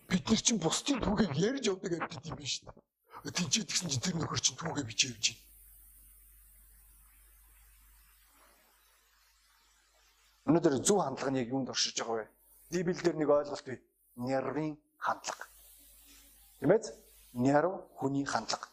Бид 0.09 0.25
нар 0.25 0.41
чинь 0.41 0.57
бусдын 0.57 0.97
түүхийг 1.05 1.37
ярьж 1.37 1.69
явдаг 1.69 2.01
амьтад 2.01 2.25
юм 2.25 2.37
биш 2.37 2.65
үү? 2.65 2.73
Тинчээд 3.29 3.69
гисэн 3.69 3.89
чинь 3.93 4.01
тэр 4.01 4.17
нөхөр 4.17 4.41
чинь 4.41 4.57
түүхээ 4.57 4.89
бичиж 4.89 5.13
явж 5.13 5.37
байна. 5.37 5.41
Өнөөдөр 10.49 10.81
зөв 10.81 10.97
хандлага 10.97 11.29
нь 11.29 11.39
яг 11.45 11.53
юунд 11.53 11.69
оршиж 11.69 11.93
байгаа 12.01 12.25
вэ? 12.25 12.27
Библиэлд 12.73 13.21
нэг 13.21 13.29
ойлголт 13.29 13.65
бий. 13.69 13.79
Нервын 14.17 14.75
хандлага. 14.97 15.45
Тийм 16.57 16.73
ээ? 17.33 17.41
Нерв 17.41 17.81
хүний 17.97 18.25
хандлага. 18.25 18.67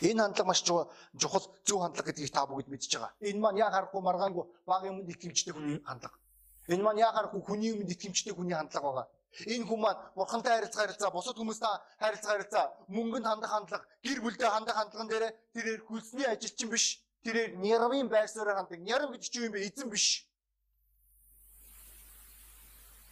Энэ 0.00 0.22
хандлага 0.22 0.48
маш 0.48 0.62
чухал 0.62 1.44
зөв 1.66 1.80
хандлага 1.82 2.06
гэдгийг 2.10 2.32
та 2.32 2.46
бүгд 2.46 2.68
мэдж 2.68 2.94
байгаа. 2.94 3.12
Энэ 3.20 3.40
маань 3.40 3.58
яа 3.58 3.70
харахгүй 3.70 4.00
маргаангүй 4.00 4.44
баг 4.66 4.84
юмд 4.84 5.08
итгэмжтэй 5.08 5.52
хүний 5.54 5.82
хандлага. 5.84 6.16
Энэ 6.68 6.82
маань 6.82 6.98
яа 6.98 7.12
харахгүй 7.12 7.42
хүний 7.42 7.70
юмд 7.74 7.90
итгэмжтэй 7.90 8.34
хүний 8.34 8.54
хандлага 8.54 8.86
байгаа. 8.86 9.06
Энэ 9.46 9.64
хүн 9.66 9.80
маань 9.80 10.00
бурхантай 10.14 10.52
харилцаа 10.54 10.82
харилцаа, 10.84 11.10
бусад 11.10 11.36
хүмүүстэй 11.36 11.72
харилцаа 11.98 12.32
харилцаа, 12.32 12.64
мөнгөнд 12.88 13.26
хандах 13.26 13.50
хандлага, 13.50 13.84
гэр 14.04 14.20
бүлдээ 14.20 14.50
хандах 14.50 14.76
хандлаган 14.76 15.08
дээр 15.08 15.24
тэрээр 15.54 15.80
хүлсний 15.88 16.26
ажилчин 16.28 16.68
биш. 16.68 17.00
Тэрээр 17.24 17.56
нервын 17.56 18.08
байр 18.12 18.28
суурьаар 18.28 18.58
хандаг. 18.60 18.80
Нерв 18.80 19.10
гэж 19.14 19.24
чи 19.30 19.40
юм 19.40 19.52
бэ? 19.52 19.64
Эзэн 19.64 19.88
биш. 19.88 20.28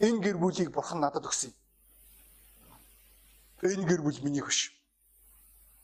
Энэ 0.00 0.20
гэр 0.20 0.36
бүлийг 0.36 0.70
бурхан 0.74 1.00
надад 1.00 1.24
өгсөн. 1.24 1.54
Энэ 3.62 3.86
гэр 3.86 4.02
бүл 4.02 4.20
минийх 4.24 4.46
биш. 4.46 4.72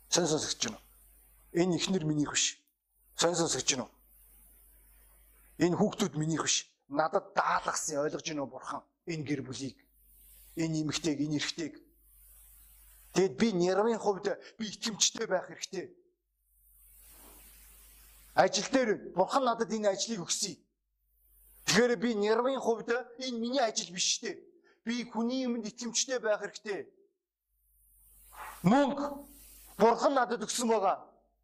Сэн 0.08 0.26
сонсогч 0.26 0.64
байна 0.64 0.86
Энэ 1.56 1.76
ихнэр 1.76 2.04
минийх 2.04 2.32
биш. 2.32 2.60
Сонь 3.16 3.34
сонсогч 3.34 3.64
гинөө. 3.72 3.88
Энэ 5.64 5.76
хүүхдүүд 5.80 6.14
минийх 6.20 6.44
биш. 6.44 6.68
Надад 6.92 7.32
даалгасан 7.32 8.04
ойлгож 8.04 8.20
гинөө 8.28 8.44
бурхан. 8.44 8.84
Энэ 9.08 9.24
гэр 9.24 9.40
бүлийг. 9.40 9.80
Энэ 10.60 10.84
эмэгтэйг, 10.84 11.18
энэ 11.24 11.40
эрэгтэйг. 11.40 11.74
Тэгэд 13.16 13.34
би 13.40 13.48
нервын 13.56 13.96
хувьд 13.96 14.36
би 14.60 14.68
итгэмжтэй 14.68 15.26
байх 15.26 15.48
хэрэгтэй. 15.48 15.96
Ажил 18.36 18.68
дээр 18.68 19.16
бурхан 19.16 19.48
надад 19.48 19.72
энэ 19.72 19.88
ажлыг 19.96 20.28
өгсөн. 20.28 20.60
Тэгэхээр 21.64 21.96
би 21.96 22.10
нервын 22.20 22.60
хувьд 22.60 22.92
энэ 23.16 23.40
миний 23.40 23.64
ажил 23.64 23.96
биш 23.96 24.20
шүү 24.20 24.28
дээ. 24.28 24.36
Би 24.84 25.08
хүний 25.08 25.48
юмд 25.48 25.64
итгэмжтэй 25.64 26.20
байх 26.20 26.44
хэрэгтэй. 26.44 26.84
Мөнгө 28.62 29.06
бурхан 29.78 30.14
надад 30.14 30.42
өгсөн 30.42 30.68
байгаа. 30.68 30.96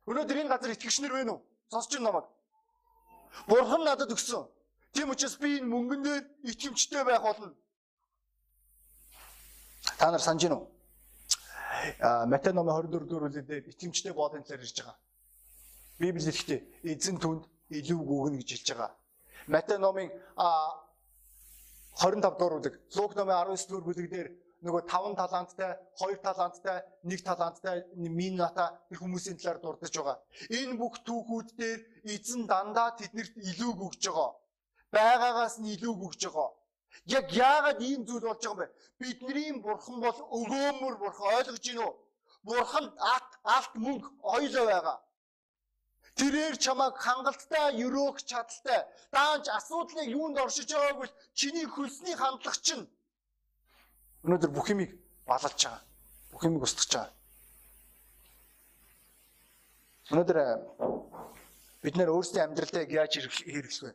Өнөөдөр 0.06 0.40
энэ 0.42 0.52
газар 0.52 0.72
итгэгчнэр 0.72 1.12
байна 1.12 1.32
уу? 1.36 1.44
Сонсч 1.70 1.92
байна 1.92 2.10
намайг. 2.10 2.26
Бурхан 3.46 3.84
надад 3.84 4.10
өгсөн. 4.12 4.48
Тийм 4.92 5.10
учраас 5.10 5.36
би 5.36 5.58
энэ 5.58 5.68
мөнгөн 5.68 6.02
дээр 6.02 6.24
итгэмжтэй 6.42 7.04
байх 7.04 7.22
болно. 7.22 7.54
Та 9.98 10.10
нар 10.10 10.20
санаж 10.20 10.42
байна 10.42 10.56
уу? 10.56 10.68
А 12.00 12.26
Матай 12.26 12.52
номын 12.52 12.74
24 12.74 13.06
дугаар 13.06 13.30
бүлэгт 13.30 13.68
итгэмжтэй 13.72 14.12
боодын 14.12 14.42
талаар 14.42 14.62
ярьж 14.62 14.78
байгаа. 14.80 14.96
Библи 15.98 16.20
хэлэхдээ 16.20 16.60
эзэн 16.92 17.18
түнд 17.18 17.44
илүү 17.70 18.00
гүгнэ 18.00 18.36
гэж 18.40 18.48
хэлж 18.52 18.68
байгаа. 18.72 18.90
Матай 19.46 19.78
номын 19.78 20.10
25 21.96 22.20
дугаар 22.20 22.54
бүлэг, 22.58 22.74
Лук 22.96 23.14
номын 23.16 23.36
19 23.36 23.68
дугаар 23.68 23.84
бүлэг 23.86 24.08
дээр 24.10 24.28
нөгөө 24.62 24.82
5 24.90 25.16
таланттай, 25.20 25.72
2 26.00 26.18
таланттай, 26.26 26.78
1 27.04 27.24
таланттай 27.28 27.76
мината 27.94 28.66
тэр 28.88 28.98
хүмүүсийн 29.02 29.38
талаар 29.38 29.58
дурдж 29.62 29.94
байгаа. 29.98 30.18
Энэ 30.58 30.78
бүх 30.80 30.94
түүхүүд 31.06 31.48
дээр 31.58 31.80
эзэн 32.14 32.46
дандаа 32.46 32.94
тэднэрт 32.98 33.34
илүүг 33.50 33.78
өгж 33.86 34.02
байгаа. 34.08 34.30
Байгаагаас 34.94 35.56
нь 35.58 35.72
илүүг 35.74 36.00
өгж 36.06 36.20
байгаа. 36.26 36.50
Яг 37.18 37.26
яагаад 37.32 37.80
ийм 37.82 38.06
зүйл 38.06 38.26
болж 38.28 38.40
байгаа 38.42 38.54
юм 38.54 38.60
бэ? 38.62 38.74
Бидний 39.02 39.50
бурхан 39.66 39.98
бол 40.04 40.18
өгөөмөр 40.38 40.94
бурхан 41.02 41.28
ойлгож 41.36 41.60
гин 41.66 41.82
үү? 41.82 41.92
бурханд 42.42 42.92
алт 43.54 43.72
мөнгө 43.84 44.08
ойлоо 44.34 44.66
байгаа. 44.66 44.98
Тэрээр 46.18 46.56
чамайг 46.64 46.94
хангалттай, 47.06 47.68
өрөөх 47.84 48.18
чадaltaй. 48.30 48.80
Даанч 49.14 49.46
асуудлыг 49.58 50.08
юунд 50.18 50.36
оршиж 50.44 50.68
байгааг 50.72 50.98
бол 51.00 51.12
чиний 51.38 51.66
хөлсний 51.74 52.16
хандлага 52.18 52.60
чинь 52.66 52.84
өнөөдөр 54.22 54.50
бүх 54.50 54.70
юмыг 54.70 54.90
балалж 55.26 55.60
байгаа. 55.64 55.82
Бүх 56.30 56.42
юмыг 56.44 56.62
устгаж 56.62 56.90
байгаа. 56.92 57.12
Өнөөдөр 60.12 60.38
э, 60.38 60.46
бид 61.82 61.94
нэр 61.96 62.10
өөрсдийн 62.10 62.46
амьдралдаа 62.46 62.84
яаж 62.86 63.12
хэрэглэх 63.18 63.82
вэ? 63.82 63.92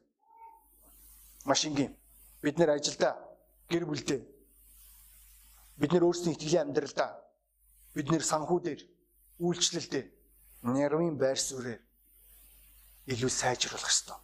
Маш 1.46 1.66
энгийн. 1.66 1.96
Бид 2.42 2.58
нэр 2.60 2.76
ажилдаа, 2.76 3.16
гэр 3.70 3.86
бүлдээ 3.86 4.38
бид 5.78 5.94
нэр 5.94 6.04
өөрсдийн 6.10 6.34
итгэлийн 6.34 6.74
амьдралдаа 6.74 7.22
бид 7.94 8.10
нэр 8.10 8.24
санхүүдээр, 8.26 8.82
үйлчлэлдээ, 9.42 10.06
нэрвийн 10.66 11.18
байр 11.18 11.38
суурьээр 11.38 11.82
илүү 13.14 13.30
сайжруулах 13.30 13.86
ёстой. 13.86 14.18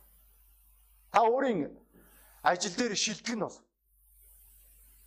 Та 1.13 1.21
өөрийн 1.21 1.69
ажил 2.41 2.73
дээр 2.73 2.97
шилдэг 2.97 3.37
нь 3.37 3.45
бол 3.45 3.57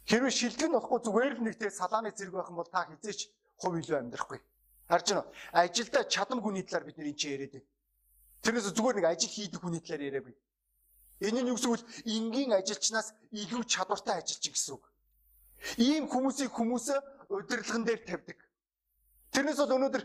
хэрвээ 0.06 0.32
шилдэг 0.32 0.68
нь 0.70 0.76
болохгүй 0.76 1.00
зүгээр 1.02 1.34
л 1.36 1.44
нэгтэй 1.46 1.70
салааны 1.70 2.10
зэрэг 2.14 2.34
байх 2.34 2.50
юм 2.50 2.58
бол 2.62 2.70
та 2.70 2.86
хизээч 2.86 3.30
хувь 3.58 3.78
илүү 3.82 3.96
амьдрахгүй. 3.98 4.40
Харж 4.88 5.06
байна 5.10 5.22
уу? 5.26 5.32
Ажилдаа 5.52 6.04
чадам 6.06 6.40
хүний 6.42 6.62
талаар 6.62 6.86
бид 6.86 6.96
нэр 6.98 7.10
энэ 7.10 7.22
яриад 7.26 7.52
байна. 7.58 7.68
Тэрнээс 8.42 8.70
зүгээр 8.70 8.96
нэг 9.02 9.06
ажил 9.10 9.34
хийдэг 9.34 9.60
хүний 9.60 9.82
талаар 9.82 10.06
яриа 10.06 10.22
бай. 10.22 10.34
Энэ 11.26 11.40
нь 11.42 11.50
юу 11.50 11.56
гэсэн 11.58 11.70
үг 11.74 11.82
энгийн 12.06 12.52
ажилчнаас 12.54 13.08
илүү 13.34 13.62
чадвартай 13.66 14.22
ажилчин 14.22 14.52
гэсэн 14.54 14.72
үг. 14.78 14.84
Ийм 15.80 16.06
хүмүүсийг 16.06 16.52
хүмүүс 16.54 16.86
удирдлагын 17.32 17.84
дээр 17.84 18.00
тавьдаг. 18.06 18.38
Тэрнээс 19.34 19.58
бол 19.58 19.74
өнөөдөр 19.74 20.04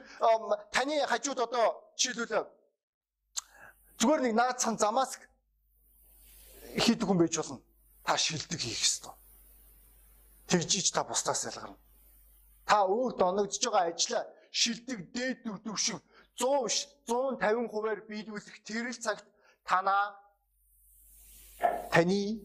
таны 0.73 0.95
хажууд 1.05 1.39
одоо 1.45 1.93
жишээлбэл 1.93 2.49
Зүгээр 4.01 4.21
нэг 4.25 4.33
наацхан 4.33 4.81
замаас 4.81 5.21
хийдэг 6.73 7.05
хүн 7.05 7.21
байж 7.21 7.37
болно. 7.37 7.61
Та 8.01 8.17
шилдэг 8.17 8.57
хийх 8.57 8.81
ёстой. 8.81 9.13
Тэгжиж 10.51 10.91
та 10.91 11.03
бусдаас 11.07 11.47
ялгарна. 11.47 11.77
Та 12.67 12.83
өөр 12.83 13.15
доногдож 13.15 13.63
байгаа 13.63 13.95
ажлаа 13.95 14.23
шилдэг 14.51 14.99
дээд 15.15 15.47
төвшин 15.63 15.99
100 16.35 16.91
150%-аар 17.07 18.01
биелүүлэх 18.09 18.57
тэрэл 18.67 18.99
цагт 18.99 19.25
танаа 19.63 20.19
таны 21.91 22.43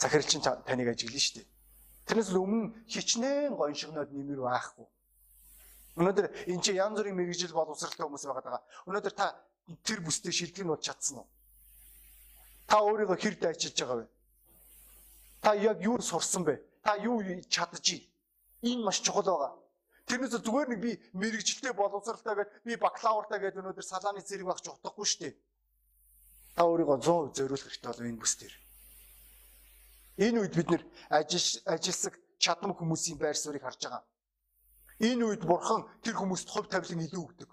захирлчин 0.00 0.40
таныг 0.40 0.88
ажиглана 0.88 1.20
шүү 1.20 1.36
дээ. 1.44 1.48
Тэрнээс 2.06 2.30
өмнө 2.32 2.72
хичнээн 2.88 3.54
гоншигноод 3.56 4.10
нэмэр 4.12 4.40
байхгүй. 4.40 4.86
Өнөөдөр 6.00 6.26
энэ 6.48 6.62
чи 6.64 6.72
янз 6.72 6.96
бүрийн 6.96 7.16
мэрэгжил 7.20 7.52
боловсралтай 7.52 8.04
хүмүүс 8.08 8.24
байгаа. 8.24 8.64
Өнөөдөр 8.88 9.14
та 9.14 9.36
тэр 9.84 10.00
бүстэй 10.00 10.32
шилдэг 10.32 10.64
нь 10.64 10.72
бол 10.72 10.80
чадсан 10.80 11.20
уу? 11.20 11.28
Та 12.66 12.80
өөрийгөө 12.80 13.18
хэр 13.20 13.36
дайчилж 13.36 13.76
байгаа 13.76 13.98
вэ? 14.00 14.06
Та 15.42 15.54
яг 15.54 15.82
юу 15.82 16.00
сурсан 16.00 16.44
бэ? 16.44 16.62
Та 16.82 16.96
юу 16.96 17.20
чадчих? 17.50 18.08
Энэ 18.62 18.84
маш 18.84 19.02
чухал 19.02 19.26
байгаа. 19.26 19.52
Тэрнээс 20.06 20.38
зүгээр 20.38 20.68
нэг 20.70 20.80
би 20.80 20.90
мэрэгжилтэй 21.18 21.72
боловсралтай 21.74 22.34
гэдэг 22.34 22.62
би 22.64 22.76
бакалавртай 22.78 23.38
гэдэг 23.42 23.60
өнөөдөр 23.60 23.86
салааны 23.86 24.22
зэрэг 24.22 24.46
багч 24.46 24.66
утгагүй 24.70 25.06
шүү 25.06 25.20
дээ. 25.26 25.34
Та 26.54 26.62
өөрийгөө 26.66 26.98
100% 27.02 27.36
зориулах 27.38 27.66
хэрэгтэй 27.66 27.90
бол 27.90 28.06
энэ 28.06 28.20
бүс 28.22 28.34
дээр. 28.38 28.54
Энэ 30.26 30.38
үед 30.42 30.54
бид 30.54 30.68
нэр 30.70 30.82
ажил 31.10 31.46
ажилсаг 31.66 32.14
чадмаг 32.38 32.78
хүмүүсийн 32.78 33.18
байр 33.18 33.38
суурийг 33.38 33.66
харж 33.66 33.82
байгаа. 33.82 34.02
Энэ 35.02 35.22
үед 35.26 35.42
бурхан 35.42 35.86
тэр 36.02 36.18
хүмүүст 36.18 36.48
хувь 36.50 36.70
тавилан 36.70 37.02
илүү 37.06 37.22
өгдөг 37.22 37.50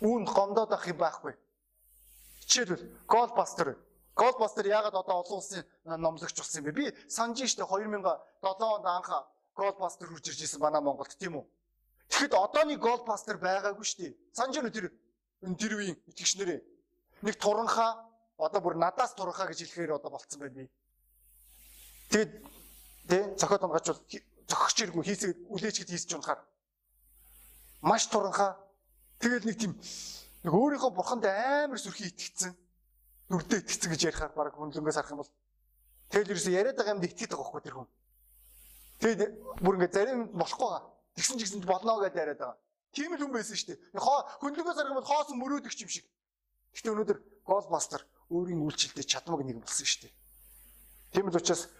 үүнд 0.00 0.28
гомдоод 0.32 0.72
ах 0.72 0.88
юм 0.88 0.96
байхгүй. 0.96 1.36
Жишээлбэл 2.48 2.88
Голбастер. 3.06 3.76
Голбастер 4.20 4.66
яагаад 4.68 4.94
одоо 5.00 5.16
олон 5.24 5.38
улсын 5.40 5.64
номлогч 5.84 6.36
болсон 6.36 6.60
юм 6.60 6.66
бэ? 6.68 6.72
Би 6.76 6.84
санаж 7.08 7.40
штэ 7.40 7.64
2007 7.64 8.04
онд 8.44 8.86
анх 8.86 9.10
Голбастер 9.56 10.08
хурж 10.08 10.28
ирж 10.28 10.40
исэн 10.44 10.60
манай 10.60 10.82
Монголд 10.84 11.16
тийм 11.16 11.40
үү? 11.40 11.44
Тэгэхэд 12.12 12.34
одооний 12.36 12.76
Голбастер 12.76 13.40
байгаагүй 13.40 13.86
штэ. 13.88 14.12
Санаж 14.36 14.60
байна 14.60 14.70
тэр 14.70 14.92
тэр 15.56 15.72
үеийн 15.80 15.96
итгэгч 16.04 16.36
нэрээ. 16.36 16.60
Нэг 17.24 17.34
туранхаа 17.40 18.04
одоо 18.36 18.60
бүр 18.60 18.76
надаас 18.76 19.16
туранхаа 19.16 19.48
гэж 19.48 19.64
хэлэхээр 19.64 19.96
одоо 19.96 20.10
болцсон 20.12 20.40
байна 20.40 20.54
би. 20.54 20.70
Тэгэд 22.12 22.30
тий 23.08 23.22
зохиод 23.40 23.64
онгачвал 23.64 24.04
зохигч 24.44 24.78
иргүү 24.84 25.02
хийсэг 25.02 25.32
үлээчгэд 25.48 25.90
хийсэж 25.96 26.12
унахаар 26.20 26.44
маш 27.80 28.04
туранхаа 28.12 28.60
Тэгэл 29.20 29.44
нэг 29.44 29.56
тийм 29.60 29.76
нэг 30.48 30.52
өөрийнхөө 30.56 30.96
бурханд 30.96 31.28
амар 31.28 31.76
сүрхий 31.76 32.08
итгэцэн 32.08 32.56
нүрдээ 33.30 33.62
итгэцэн 33.62 33.90
гэж 33.94 34.02
ярихаар 34.10 34.32
баг 34.34 34.54
хүнлэнгээс 34.58 34.98
харах 34.98 35.14
юм 35.14 35.22
бол 35.22 35.32
тэгэл 36.10 36.32
ерөөсө 36.34 36.50
яриад 36.50 36.76
байгаа 36.76 36.94
юмд 36.98 37.06
итгэдэг 37.06 37.38
байхгүй 37.38 37.62
тэр 37.62 37.76
хүн. 37.78 37.88
Тэгээд 38.98 39.32
бүр 39.62 39.74
ингээд 39.78 39.94
зарим 39.94 40.20
болохгүй 40.34 40.66
байгаа. 40.66 40.82
Тэгсэн 41.14 41.36
ч 41.38 41.40
гэсэн 41.46 41.62
болно 41.62 42.02
гэдээ 42.02 42.22
яриад 42.26 42.40
байгаа. 42.42 42.58
Тийм 42.90 43.14
л 43.14 43.22
хүн 43.22 43.30
байсан 43.30 43.54
шүү 43.54 43.68
дээ. 43.70 44.02
Хоо 44.02 44.18
хүнлэнгээс 44.42 44.76
харах 44.76 44.90
юм 44.90 44.98
бол 44.98 45.10
хоосон 45.14 45.38
мөрөөдөгч 45.38 45.78
юм 45.86 45.90
шиг. 45.94 46.06
Гэхдээ 46.74 46.90
өнөөдөр 46.90 47.18
Голбастер 47.46 48.02
өөрийн 48.34 48.60
үйлчлэлтэй 48.66 49.06
чадмаг 49.06 49.46
нэг 49.46 49.62
болсон 49.62 49.86
шүү 49.86 50.10
дээ. 50.10 50.14
Тийм 51.14 51.30
л 51.30 51.38
учраас 51.38 51.70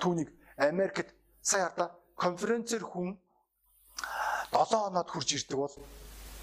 түүнийг 0.00 0.32
Америкт 0.56 1.12
сая 1.44 1.68
хардаа 1.68 1.92
конференцээр 2.16 2.84
хүн 2.84 3.16
7 4.52 4.72
хоноод 4.72 5.08
хурж 5.12 5.28
ирдэг 5.36 5.58
бол 5.60 5.74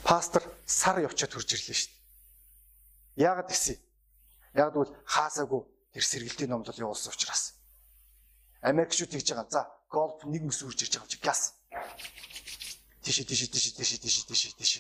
пастор 0.05 0.45
сар 0.65 1.01
явчаад 1.01 1.33
хурж 1.33 1.49
ирлээ 1.53 1.77
шүү 1.77 1.89
дээ. 1.89 3.25
Яагаад 3.25 3.49
гэсэн? 3.49 3.77
Яг 4.53 4.73
бол 4.75 4.91
хаасаагүй 5.05 5.61
тэр 5.93 6.03
сэргэлтийн 6.03 6.51
номлол 6.51 6.75
явуулсан 6.75 7.13
учраас. 7.13 7.55
Америкчууд 8.61 9.11
тэгж 9.11 9.31
байгаа. 9.31 9.49
За, 9.49 9.61
голф 9.89 10.23
нэг 10.27 10.43
мэс 10.43 10.61
үрж 10.63 10.83
ирж 10.83 10.93
байгаа 10.99 11.07
юм 11.07 11.11
чи 11.11 11.19
газ. 11.23 11.55
Тийш 13.01 13.23
тийш 13.25 13.49
тийш 13.49 13.73
тийш 13.73 13.99
тийш 13.99 14.25
тийш 14.27 14.53
тийш. 14.55 14.73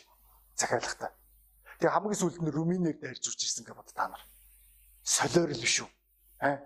Захиалахтаа. 0.55 1.11
Тэгээ 1.79 1.95
хамгийн 1.95 2.19
сүүлд 2.19 2.39
нь 2.43 2.53
Румыныг 2.53 3.01
дайрж 3.01 3.25
урж 3.25 3.41
ирсэн 3.41 3.65
гэж 3.65 3.73
бод 3.73 3.89
та 3.95 4.07
нар. 4.11 4.23
Солиор 5.01 5.49
л 5.49 5.63
биш 5.63 5.81
үү? 5.81 5.89
Аа. 6.45 6.61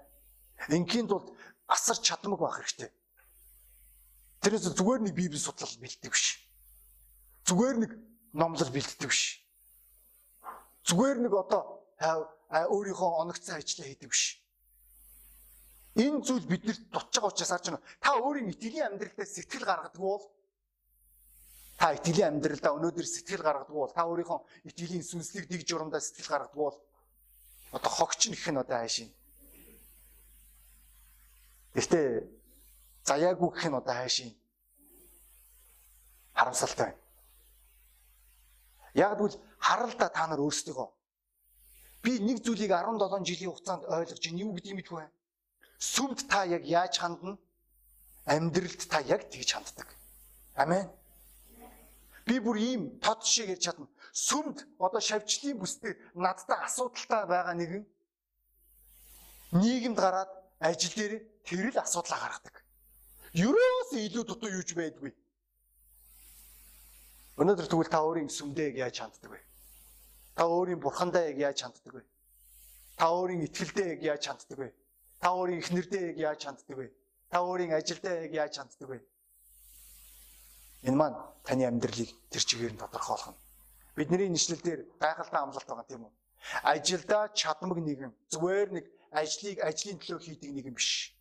Ингийн 0.68 1.08
тулд 1.08 1.32
асар 1.72 1.96
чадмаг 2.04 2.42
байх 2.44 2.60
хэрэгтэй. 2.60 2.92
Тэрээс 4.44 4.76
зүгээр 4.76 5.02
нэг 5.08 5.14
библи 5.16 5.40
судлал 5.40 5.72
бэлддэг 5.80 6.12
биш. 6.12 6.44
Зүгээр 7.48 7.78
нэг 7.80 7.92
номлол 8.36 8.72
бэлддэг 8.76 9.08
биш. 9.08 9.40
Зүгээр 10.84 11.24
нэг 11.24 11.32
одоо 11.32 11.80
өөрийнхөө 12.50 13.12
оногцсон 13.22 13.58
ажлаа 13.58 13.88
хийдэг 13.88 14.10
биш. 14.10 14.42
Энэ 15.96 16.20
зүйл 16.28 16.46
биднэрт 16.46 16.92
дутж 16.92 17.14
байгаа 17.16 17.32
учраас 17.32 17.52
харж 17.52 17.66
байна. 17.72 17.84
Та 18.04 18.20
өөрийн 18.20 18.52
итгэлийн 18.52 18.88
амьдралдаа 18.92 19.26
сэтгэл 19.26 19.64
гаргадаг 19.64 20.02
бол 20.02 20.24
та 21.80 21.96
итгэлийн 21.96 22.36
амьдралдаа 22.36 22.76
өнөөдөр 22.76 23.08
сэтгэл 23.08 23.44
гаргадаг 23.48 23.76
бол 23.76 23.92
та 23.96 24.04
өөрийнхөө 24.04 24.40
итгэлийн 24.70 25.04
сүнслэг 25.08 25.48
дэг 25.48 25.64
журамдаа 25.64 26.04
сэтгэл 26.04 26.32
гаргадаг 26.32 26.60
бол 26.60 26.76
одоо 27.72 27.92
хогч 27.92 28.28
нэх 28.28 28.44
нь 28.44 28.60
одоо 28.60 28.78
хайшин. 28.78 29.10
Гэхдээ 31.76 32.08
заяагүй 33.08 33.50
гэх 33.56 33.66
нь 33.72 33.80
одоо 33.80 33.96
хайшин. 33.96 34.36
Харамсалтай 36.36 36.92
байна. 36.92 37.00
Яг 38.96 39.16
тэгвэл 39.16 39.40
харалда 39.60 40.08
та 40.12 40.28
нар 40.28 40.40
өөрсдөө 40.44 40.88
би 42.06 42.20
нэг 42.22 42.38
зүйлийг 42.46 42.72
17 42.72 43.26
жилийн 43.26 43.52
хугацаанд 43.52 43.84
ойлгож 43.90 44.24
ин 44.30 44.38
юу 44.38 44.54
гэдэг 44.54 44.72
юм 44.72 44.82
бэ? 44.82 45.10
Сүмд 45.82 46.20
та 46.30 46.46
яг 46.46 46.64
яаж 46.64 47.02
хандна? 47.02 47.38
Амьдралд 48.26 48.82
та 48.90 49.02
яг 49.02 49.26
тэгж 49.30 49.50
ханддаг. 49.58 49.90
Амен. 50.56 50.86
Би 52.26 52.40
бүр 52.40 52.58
ийм 52.58 52.82
тод 53.02 53.26
шиг 53.26 53.50
ярьж 53.50 53.66
чадна. 53.66 53.88
Сүмд 54.14 54.66
одоо 54.80 55.02
шавьчлын 55.02 55.58
бүстэй 55.60 55.94
надтай 56.14 56.58
асуудалтай 56.66 57.26
байгаа 57.26 57.54
нэгэн 57.54 57.84
нийгэмд 59.62 60.00
гараад 60.00 60.32
ажил 60.60 60.94
дээр 60.96 61.14
тэр 61.46 61.70
л 61.74 61.78
асуудлаа 61.86 62.20
гаргадаг. 62.20 62.56
Ерөөс 63.34 63.92
илүү 63.94 64.24
дутуу 64.26 64.50
юуж 64.50 64.74
байдгүй. 64.74 65.12
Өнөөдөр 67.36 67.68
тэгвэл 67.68 67.92
та 67.92 68.00
өөрийн 68.02 68.32
сүмдээ 68.32 68.80
яаж 68.80 68.96
ханддаг 69.04 69.32
вэ? 69.32 69.40
Та 70.36 70.44
өөрийн 70.44 70.80
бурхандаа 70.80 71.32
яг 71.32 71.38
яаж 71.40 71.60
ханддаг 71.64 71.94
вэ? 71.96 72.04
Та 73.00 73.06
өөрийн 73.16 73.48
итгэлдээ 73.48 73.88
яг 73.96 74.02
яаж 74.04 74.24
ханддаг 74.28 74.58
вэ? 74.60 74.70
Та 75.20 75.28
өөрийн 75.32 75.60
эхнэрдээ 75.64 76.04
яг 76.12 76.18
яаж 76.18 76.42
ханддаг 76.46 76.78
вэ? 76.78 76.88
Та 77.32 77.38
өөрийн 77.40 77.72
ажилдаа 77.72 78.14
яг 78.28 78.34
яаж 78.34 78.54
ханддаг 78.60 78.90
вэ? 78.90 79.00
Энэ 80.84 80.98
маань 81.00 81.18
таны 81.48 81.64
амьдралыг 81.66 82.12
тэр 82.30 82.44
чигээр 82.44 82.74
нь 82.76 82.82
тодорхойлно. 82.84 83.36
Бидний 83.96 84.30
нэшлэл 84.30 84.62
дээр 84.62 84.82
гайхалтай 85.00 85.42
амлалт 85.42 85.68
байгаа 85.68 85.88
тийм 85.88 86.04
үү? 86.04 86.14
Ажилдаа 86.62 87.24
чадмаг 87.34 87.80
нэгэн 87.80 88.12
зүгээр 88.30 88.70
нэг 88.76 88.86
ажлыг 89.16 89.58
ажлын 89.64 89.98
төлөө 89.98 90.20
хийдэг 90.20 90.52
нэгэн 90.52 90.76
биш. 90.76 91.16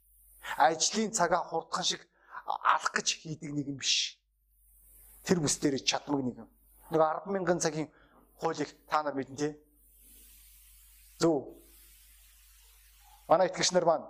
Ажлын 0.59 1.15
цагаа 1.15 1.43
хурдхан 1.49 1.87
шиг 1.87 2.03
алах 2.45 2.93
гэж 2.93 3.09
хийдэг 3.23 3.51
нэгэн 3.55 3.79
биш 3.79 4.19
тэр 5.25 5.41
бүс 5.41 5.57
дээр 5.57 5.81
чадмаг 5.81 6.21
нэг 6.21 6.37
юм. 6.45 6.51
Нэг 6.93 7.01
100000 7.01 7.65
цагийн 7.65 7.89
хуулийг 8.41 8.71
та 8.89 9.03
нар 9.03 9.15
мэднэ 9.15 9.37
тий. 9.37 9.53
Зөв. 11.19 11.55
Манай 13.29 13.49
итгэгч 13.49 13.73
нар 13.73 13.85
маань 13.85 14.07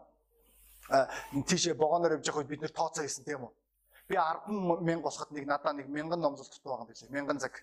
тийшээ 1.46 1.74
богоноор 1.74 2.16
явж 2.16 2.26
байхад 2.26 2.48
бид 2.48 2.60
нэр 2.60 2.72
тооцоо 2.72 3.04
хийсэн 3.04 3.24
тийм 3.24 3.44
үү? 3.44 3.52
Би 4.08 4.14
10 4.16 4.84
мянга 4.84 5.08
болоход 5.08 5.30
нэг 5.32 5.46
надаа 5.46 5.72
нэг 5.72 5.88
мянган 5.88 6.20
номлол 6.20 6.44
тутуу 6.44 6.72
байгаа 6.72 6.84
юм 6.84 6.90
билээ. 6.92 7.10
Мянган 7.10 7.38
цаг. 7.38 7.54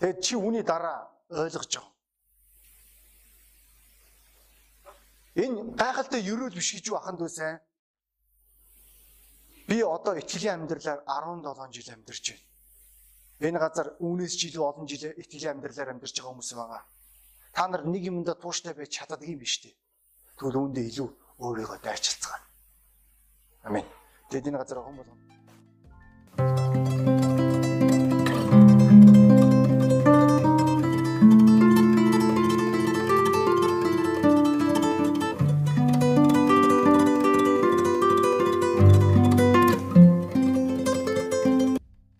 Тэгээд 0.00 0.20
чи 0.24 0.34
үүний 0.36 0.62
дараа 0.62 1.10
ойлгож 1.28 1.68
байгаа. 1.76 1.92
Энэ 5.36 5.76
гайхалтай 5.76 6.20
ерөөл 6.20 6.52
биш 6.56 6.72
гэж 6.76 6.88
юу 6.92 6.96
аханд 6.96 7.20
үсэн. 7.20 7.60
Би 9.72 9.80
одоо 9.80 10.12
итгэлийн 10.20 10.68
амьдралаар 10.68 11.00
17 11.08 11.72
жил 11.72 11.94
амьдарч 11.96 12.24
байна. 12.28 12.44
Энэ 13.40 13.58
газар 13.58 13.88
үүнээс 14.04 14.34
жил 14.36 14.68
олон 14.68 14.84
жил 14.84 15.16
итгэлийн 15.16 15.56
амьдралаар 15.56 15.96
амьдарч 15.96 16.12
байгаа 16.20 16.32
хүмүүс 16.36 16.52
байгаа. 16.52 16.82
Та 17.56 17.64
нар 17.72 17.88
нэг 17.88 18.04
юмдаа 18.04 18.36
тууштай 18.36 18.76
байж 18.76 18.92
чаддаг 18.92 19.24
юм 19.24 19.40
биш 19.40 19.64
үү? 19.64 19.72
Тэгвэл 20.36 20.60
үүндээ 20.60 20.84
илүү 20.92 21.08
өөрийгөө 21.40 21.78
дайрчилцгаана. 21.88 22.46
Амен. 23.64 23.88
Тэгэд 24.28 24.52
энэ 24.52 24.60
газар 24.60 24.84
огон 24.84 24.96
болгоно. 25.00 25.24